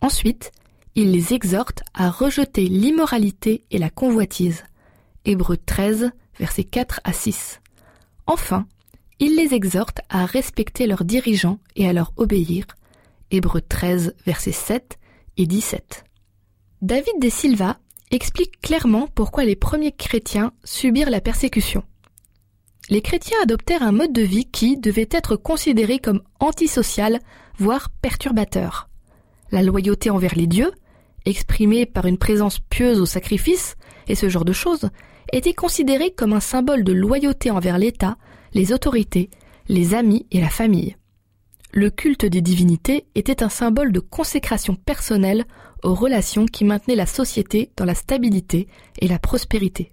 Ensuite, 0.00 0.52
il 0.94 1.10
les 1.12 1.34
exhorte 1.34 1.82
à 1.92 2.10
rejeter 2.10 2.68
l'immoralité 2.68 3.64
et 3.70 3.78
la 3.78 3.90
convoitise. 3.90 4.64
Hébreux 5.24 5.56
13, 5.56 6.10
verset 6.38 6.64
4 6.64 7.00
à 7.04 7.12
6. 7.12 7.60
Enfin, 8.26 8.66
il 9.18 9.36
les 9.36 9.54
exhorte 9.54 10.00
à 10.08 10.24
respecter 10.24 10.86
leurs 10.86 11.04
dirigeants 11.04 11.58
et 11.76 11.88
à 11.88 11.92
leur 11.92 12.12
obéir. 12.16 12.64
Hébreux 13.30 13.60
13, 13.60 14.14
versets 14.24 14.52
7 14.52 14.98
et 15.36 15.46
17. 15.46 16.04
David 16.84 17.14
de 17.18 17.30
Silva 17.30 17.78
explique 18.10 18.60
clairement 18.60 19.08
pourquoi 19.14 19.46
les 19.46 19.56
premiers 19.56 19.92
chrétiens 19.92 20.52
subirent 20.64 21.08
la 21.08 21.22
persécution. 21.22 21.82
Les 22.90 23.00
chrétiens 23.00 23.38
adoptèrent 23.42 23.82
un 23.82 23.90
mode 23.90 24.12
de 24.12 24.20
vie 24.20 24.44
qui 24.44 24.76
devait 24.76 25.08
être 25.10 25.36
considéré 25.36 25.98
comme 25.98 26.20
antisocial, 26.40 27.20
voire 27.56 27.88
perturbateur. 28.02 28.90
La 29.50 29.62
loyauté 29.62 30.10
envers 30.10 30.34
les 30.34 30.46
dieux, 30.46 30.72
exprimée 31.24 31.86
par 31.86 32.04
une 32.04 32.18
présence 32.18 32.58
pieuse 32.58 33.00
au 33.00 33.06
sacrifice, 33.06 33.76
et 34.06 34.14
ce 34.14 34.28
genre 34.28 34.44
de 34.44 34.52
choses, 34.52 34.90
était 35.32 35.54
considérée 35.54 36.10
comme 36.10 36.34
un 36.34 36.40
symbole 36.40 36.84
de 36.84 36.92
loyauté 36.92 37.50
envers 37.50 37.78
l'État, 37.78 38.18
les 38.52 38.74
autorités, 38.74 39.30
les 39.68 39.94
amis 39.94 40.26
et 40.30 40.40
la 40.42 40.50
famille. 40.50 40.96
Le 41.76 41.90
culte 41.90 42.24
des 42.24 42.40
divinités 42.40 43.08
était 43.16 43.42
un 43.42 43.48
symbole 43.48 43.90
de 43.90 43.98
consécration 43.98 44.76
personnelle 44.76 45.44
aux 45.82 45.92
relations 45.92 46.46
qui 46.46 46.64
maintenaient 46.64 46.94
la 46.94 47.04
société 47.04 47.72
dans 47.76 47.84
la 47.84 47.96
stabilité 47.96 48.68
et 49.00 49.08
la 49.08 49.18
prospérité. 49.18 49.92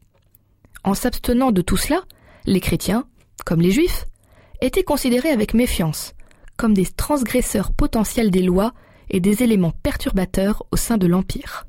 En 0.84 0.94
s'abstenant 0.94 1.52
de 1.52 1.64
tout 1.64 1.78
cela, 1.78 2.04
les 2.46 2.60
chrétiens, 2.60 3.08
comme 3.48 3.62
les 3.62 3.72
juifs, 3.72 4.06
étaient 4.62 4.84
considérés 4.84 5.32
avec 5.32 5.56
méfiance, 5.56 6.14
comme 6.56 6.76
des 6.76 6.86
transgresseurs 6.86 7.72
potentiels 7.72 8.30
des 8.30 8.44
lois 8.44 8.74
et 9.10 9.20
des 9.20 9.42
éléments 9.42 9.74
perturbateurs 9.82 10.64
au 10.72 10.76
sein 10.76 11.00
de 11.00 11.08
l'Empire. 11.08 11.66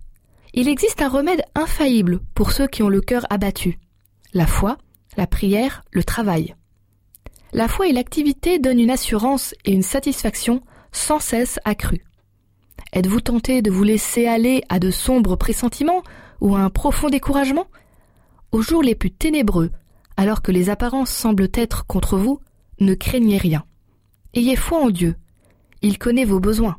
Il 0.52 0.68
existe 0.68 1.00
un 1.00 1.08
remède 1.08 1.42
infaillible 1.54 2.20
pour 2.34 2.52
ceux 2.52 2.66
qui 2.66 2.82
ont 2.82 2.90
le 2.90 3.00
cœur 3.00 3.24
abattu. 3.30 3.78
La 4.34 4.46
foi, 4.46 4.76
la 5.16 5.26
prière, 5.26 5.84
le 5.90 6.04
travail. 6.04 6.54
La 7.54 7.68
foi 7.68 7.88
et 7.88 7.92
l'activité 7.92 8.58
donnent 8.58 8.80
une 8.80 8.90
assurance 8.90 9.54
et 9.64 9.72
une 9.72 9.82
satisfaction 9.82 10.62
sans 10.90 11.20
cesse 11.20 11.58
accrues. 11.64 12.04
Êtes-vous 12.94 13.20
tenté 13.20 13.60
de 13.60 13.70
vous 13.70 13.84
laisser 13.84 14.26
aller 14.26 14.62
à 14.70 14.78
de 14.78 14.90
sombres 14.90 15.36
pressentiments 15.36 16.02
ou 16.40 16.56
à 16.56 16.60
un 16.60 16.70
profond 16.70 17.08
découragement? 17.08 17.66
Aux 18.52 18.62
jours 18.62 18.82
les 18.82 18.94
plus 18.94 19.10
ténébreux, 19.10 19.70
alors 20.16 20.42
que 20.42 20.52
les 20.52 20.70
apparences 20.70 21.10
semblent 21.10 21.48
être 21.54 21.86
contre 21.86 22.16
vous, 22.16 22.40
Ne 22.80 22.94
craignez 22.94 23.36
rien. 23.36 23.64
Ayez 24.34 24.56
foi 24.56 24.82
en 24.82 24.90
Dieu. 24.90 25.14
Il 25.82 25.98
connaît 25.98 26.24
vos 26.24 26.40
besoins. 26.40 26.78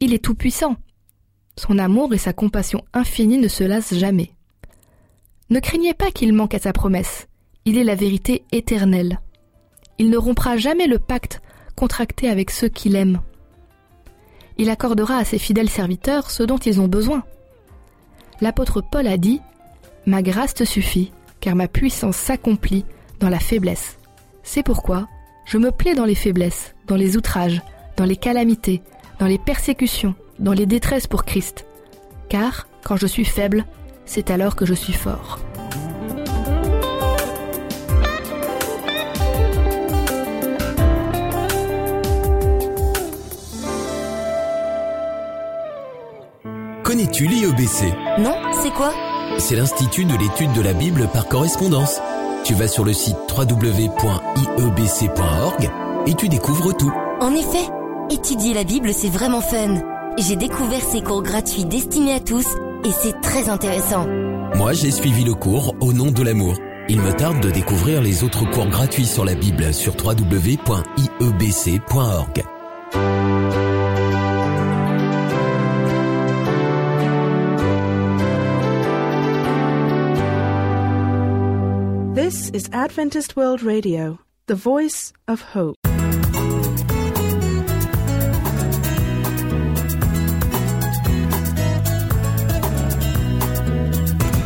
Il 0.00 0.12
est 0.12 0.24
tout-puissant. 0.24 0.76
Son 1.56 1.78
amour 1.78 2.12
et 2.14 2.18
sa 2.18 2.32
compassion 2.32 2.82
infinie 2.92 3.38
ne 3.38 3.46
se 3.46 3.62
lassent 3.62 3.94
jamais. 3.94 4.32
Ne 5.50 5.60
craignez 5.60 5.94
pas 5.94 6.10
qu'il 6.10 6.32
manque 6.32 6.54
à 6.54 6.58
sa 6.58 6.72
promesse. 6.72 7.28
Il 7.64 7.78
est 7.78 7.84
la 7.84 7.94
vérité 7.94 8.44
éternelle. 8.50 9.20
Il 9.98 10.10
ne 10.10 10.16
rompra 10.16 10.56
jamais 10.56 10.86
le 10.86 10.98
pacte 10.98 11.40
contracté 11.76 12.28
avec 12.28 12.50
ceux 12.50 12.68
qu'il 12.68 12.96
aime. 12.96 13.20
Il 14.58 14.70
accordera 14.70 15.16
à 15.16 15.24
ses 15.24 15.38
fidèles 15.38 15.70
serviteurs 15.70 16.30
ce 16.30 16.42
dont 16.42 16.58
ils 16.58 16.80
ont 16.80 16.88
besoin. 16.88 17.24
L'apôtre 18.40 18.80
Paul 18.80 19.06
a 19.06 19.16
dit 19.16 19.40
Ma 20.06 20.22
grâce 20.22 20.54
te 20.54 20.64
suffit, 20.64 21.12
car 21.40 21.56
ma 21.56 21.68
puissance 21.68 22.16
s'accomplit 22.16 22.84
dans 23.20 23.28
la 23.28 23.40
faiblesse. 23.40 23.98
C'est 24.42 24.62
pourquoi 24.62 25.08
je 25.46 25.58
me 25.58 25.70
plais 25.70 25.94
dans 25.94 26.04
les 26.04 26.14
faiblesses, 26.14 26.74
dans 26.86 26.96
les 26.96 27.16
outrages, 27.16 27.62
dans 27.96 28.04
les 28.04 28.16
calamités, 28.16 28.82
dans 29.18 29.26
les 29.26 29.38
persécutions, 29.38 30.14
dans 30.38 30.52
les 30.52 30.66
détresses 30.66 31.06
pour 31.06 31.24
Christ. 31.24 31.66
Car, 32.28 32.66
quand 32.82 32.96
je 32.96 33.06
suis 33.06 33.24
faible, 33.24 33.64
c'est 34.04 34.30
alors 34.30 34.56
que 34.56 34.66
je 34.66 34.74
suis 34.74 34.92
fort. 34.92 35.38
Connais-tu 47.14 47.26
l'IEBC 47.26 47.94
Non, 48.18 48.34
c'est 48.60 48.72
quoi 48.72 48.92
C'est 49.38 49.54
l'Institut 49.54 50.04
de 50.04 50.16
l'étude 50.16 50.52
de 50.52 50.60
la 50.60 50.72
Bible 50.72 51.08
par 51.12 51.28
correspondance. 51.28 52.00
Tu 52.44 52.54
vas 52.54 52.66
sur 52.66 52.84
le 52.84 52.92
site 52.92 53.16
www.iebc.org 53.36 54.10
et 56.06 56.14
tu 56.14 56.28
découvres 56.28 56.76
tout. 56.76 56.92
En 57.20 57.32
effet, 57.34 57.70
étudier 58.10 58.52
la 58.54 58.64
Bible, 58.64 58.92
c'est 58.92 59.08
vraiment 59.08 59.40
fun. 59.40 59.76
J'ai 60.18 60.34
découvert 60.36 60.82
ces 60.82 61.02
cours 61.02 61.22
gratuits 61.22 61.64
destinés 61.64 62.14
à 62.14 62.20
tous 62.20 62.46
et 62.84 62.90
c'est 62.90 63.20
très 63.20 63.48
intéressant. 63.48 64.06
Moi, 64.56 64.72
j'ai 64.72 64.90
suivi 64.90 65.22
le 65.24 65.34
cours 65.34 65.76
Au 65.80 65.92
nom 65.92 66.10
de 66.10 66.22
l'amour. 66.22 66.56
Il 66.88 67.00
me 67.00 67.12
tarde 67.12 67.40
de 67.40 67.50
découvrir 67.50 68.02
les 68.02 68.24
autres 68.24 68.50
cours 68.50 68.66
gratuits 68.66 69.06
sur 69.06 69.24
la 69.24 69.34
Bible 69.34 69.72
sur 69.72 69.94
www.iebc.org. 69.96 70.64
is 82.54 82.70
Adventist 82.72 83.34
World 83.34 83.64
Radio, 83.64 84.20
the 84.46 84.54
voice 84.54 85.12
of 85.26 85.40
hope. 85.40 85.74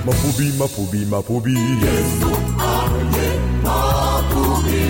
Mapubi, 0.07 0.49
mapubi, 0.57 1.05
mapubi. 1.13 1.55
Yesu 1.85 2.33
aye 2.73 3.29
mapubi. 3.63 4.85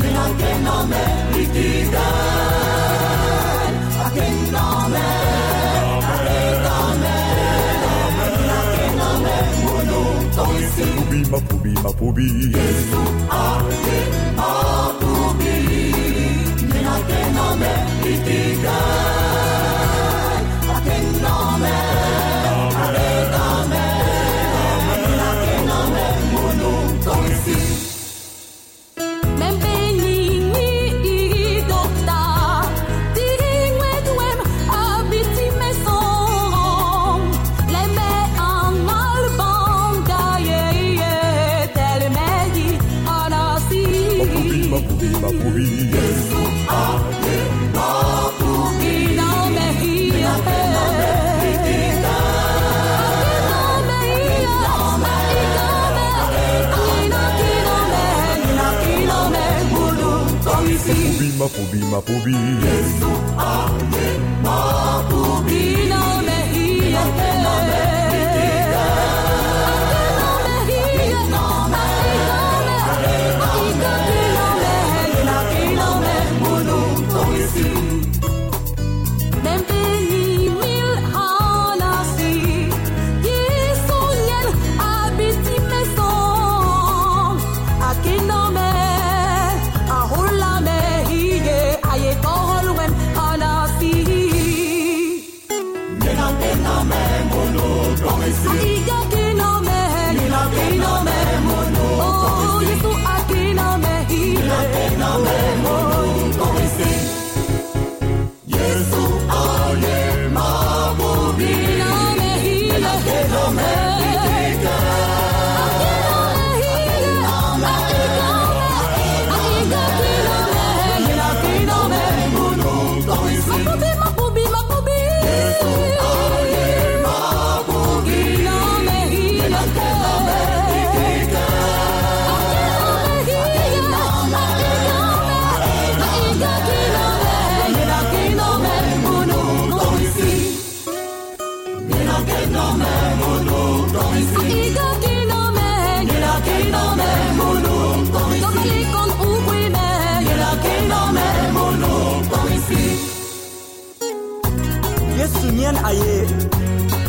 Minakena 0.00 0.76
me 0.90 2.49
Mapubi, 11.28 11.72
mapubi, 11.72 11.72
mapubi. 11.84 12.28
Yesu 12.56 13.00
aye 13.30 13.98
mapubi. 14.36 15.56
Minakena 16.70 17.46
me 17.60 17.72
ikiga. 18.12 18.78
Akena 20.76 21.34
me. 45.22 45.70
Mapubi, 61.40 61.78
mapubi. 61.90 62.32
Yesu 62.64 63.10
aye 63.38 64.06
mapubi. 64.44 65.29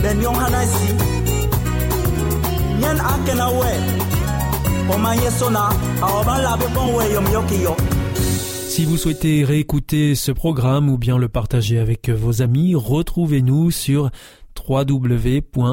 Ben 0.02 0.22
yo 7.62 7.76
Si 8.68 8.84
vous 8.86 8.98
souhaitez 8.98 9.46
réécouter 9.46 10.16
ce 10.16 10.34
programme 10.34 10.90
ou 10.90 10.98
bien 10.98 11.18
le 11.18 11.30
partager 11.30 11.80
avec 11.80 12.10
vos 12.10 12.42
amis, 12.42 12.76
retrouvez-nous 12.76 13.72
sur 13.72 14.10
www.awr.org. 14.68 15.72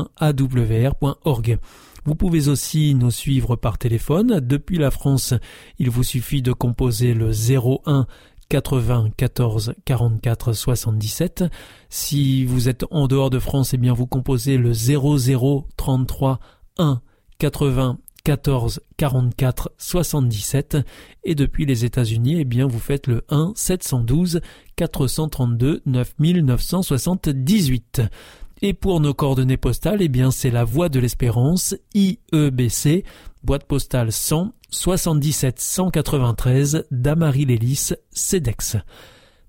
Vous 2.05 2.14
pouvez 2.14 2.48
aussi 2.48 2.94
nous 2.94 3.11
suivre 3.11 3.57
par 3.57 3.79
téléphone. 3.79 4.38
Depuis 4.40 4.79
la 4.79 4.92
France, 4.92 5.35
il 5.81 5.90
vous 5.90 6.05
suffit 6.05 6.42
de 6.42 6.53
composer 6.53 7.14
le 7.14 7.31
01 7.33 8.07
94 8.48 9.74
44 9.84 10.52
77. 10.52 11.44
Si 11.88 12.44
vous 12.44 12.68
êtes 12.68 12.84
en 12.90 13.06
dehors 13.06 13.30
de 13.30 13.38
France, 13.38 13.74
eh 13.74 13.76
bien 13.76 13.92
vous 13.92 14.06
composez 14.06 14.56
le 14.56 14.72
00 14.72 15.66
33 15.76 16.40
1 16.78 17.00
80 17.38 17.98
14 18.24 18.80
44 18.96 19.72
77 19.78 20.78
et 21.24 21.34
depuis 21.34 21.66
les 21.66 21.84
États-Unis, 21.84 22.40
eh 22.40 22.44
bien 22.44 22.66
vous 22.66 22.78
faites 22.78 23.06
le 23.06 23.24
1 23.30 23.52
712 23.54 24.40
432 24.76 25.82
9978. 25.87 28.02
Et 28.61 28.75
pour 28.75 29.01
nos 29.01 29.14
coordonnées 29.14 29.57
postales, 29.57 30.03
eh 30.03 30.09
bien 30.09 30.31
c'est 30.31 30.51
la 30.51 30.64
Voie 30.64 30.88
de 30.88 30.99
l'Espérance, 30.99 31.77
IEBC, 31.94 33.05
boîte 33.44 33.64
postale 33.64 34.11
100 34.11 34.53
77 34.71 35.61
193 35.61 36.87
Damary 36.90 37.44
Lélis, 37.44 37.92
CEDEX. 38.11 38.77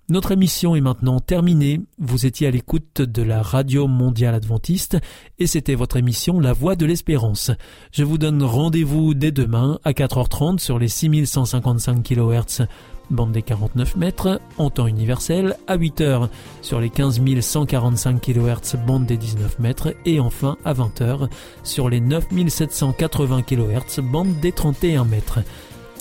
Notre 0.10 0.32
émission 0.32 0.76
est 0.76 0.82
maintenant 0.82 1.20
terminée. 1.20 1.82
Vous 2.00 2.26
étiez 2.26 2.48
à 2.48 2.52
l'écoute 2.52 3.02
de 3.02 3.22
la 3.22 3.44
Radio 3.44 3.88
Mondiale 3.88 4.34
Adventiste 4.34 4.98
et 5.38 5.46
c'était 5.46 5.76
votre 5.76 5.98
émission 5.98 6.40
La 6.40 6.54
Voix 6.54 6.76
de 6.76 6.86
l'Espérance. 6.86 7.52
Je 7.92 8.04
vous 8.04 8.18
donne 8.18 8.42
rendez-vous 8.42 9.14
dès 9.14 9.32
demain 9.32 9.80
à 9.84 9.92
4h30 9.92 10.58
sur 10.60 10.80
les 10.80 10.88
6155 10.88 12.02
kHz 12.02 12.68
bande 13.12 13.32
des 13.32 13.42
49 13.42 13.96
mètres 13.96 14.42
en 14.58 14.70
temps 14.70 14.88
universel, 14.88 15.56
à 15.68 15.78
8h 15.78 16.30
sur 16.62 16.80
les 16.80 16.90
15 16.90 17.22
145 17.42 18.22
kHz 18.22 18.78
bande 18.86 19.06
des 19.06 19.18
19 19.18 19.60
mètres 19.60 19.94
et 20.06 20.20
enfin 20.20 20.58
à 20.66 20.74
20h 20.74 21.30
sur 21.64 21.90
les 21.90 22.00
9780 22.00 23.44
kHz 23.44 24.00
bande 24.02 24.40
des 24.40 24.52
31 24.52 25.06
mètres. 25.06 25.40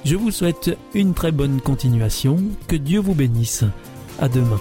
Je 0.04 0.16
vous 0.16 0.30
souhaite 0.30 0.76
une 0.94 1.14
très 1.14 1.32
bonne 1.32 1.60
continuation, 1.60 2.36
que 2.66 2.76
Dieu 2.76 3.00
vous 3.00 3.14
bénisse. 3.14 3.64
À 4.20 4.28
demain. 4.28 4.58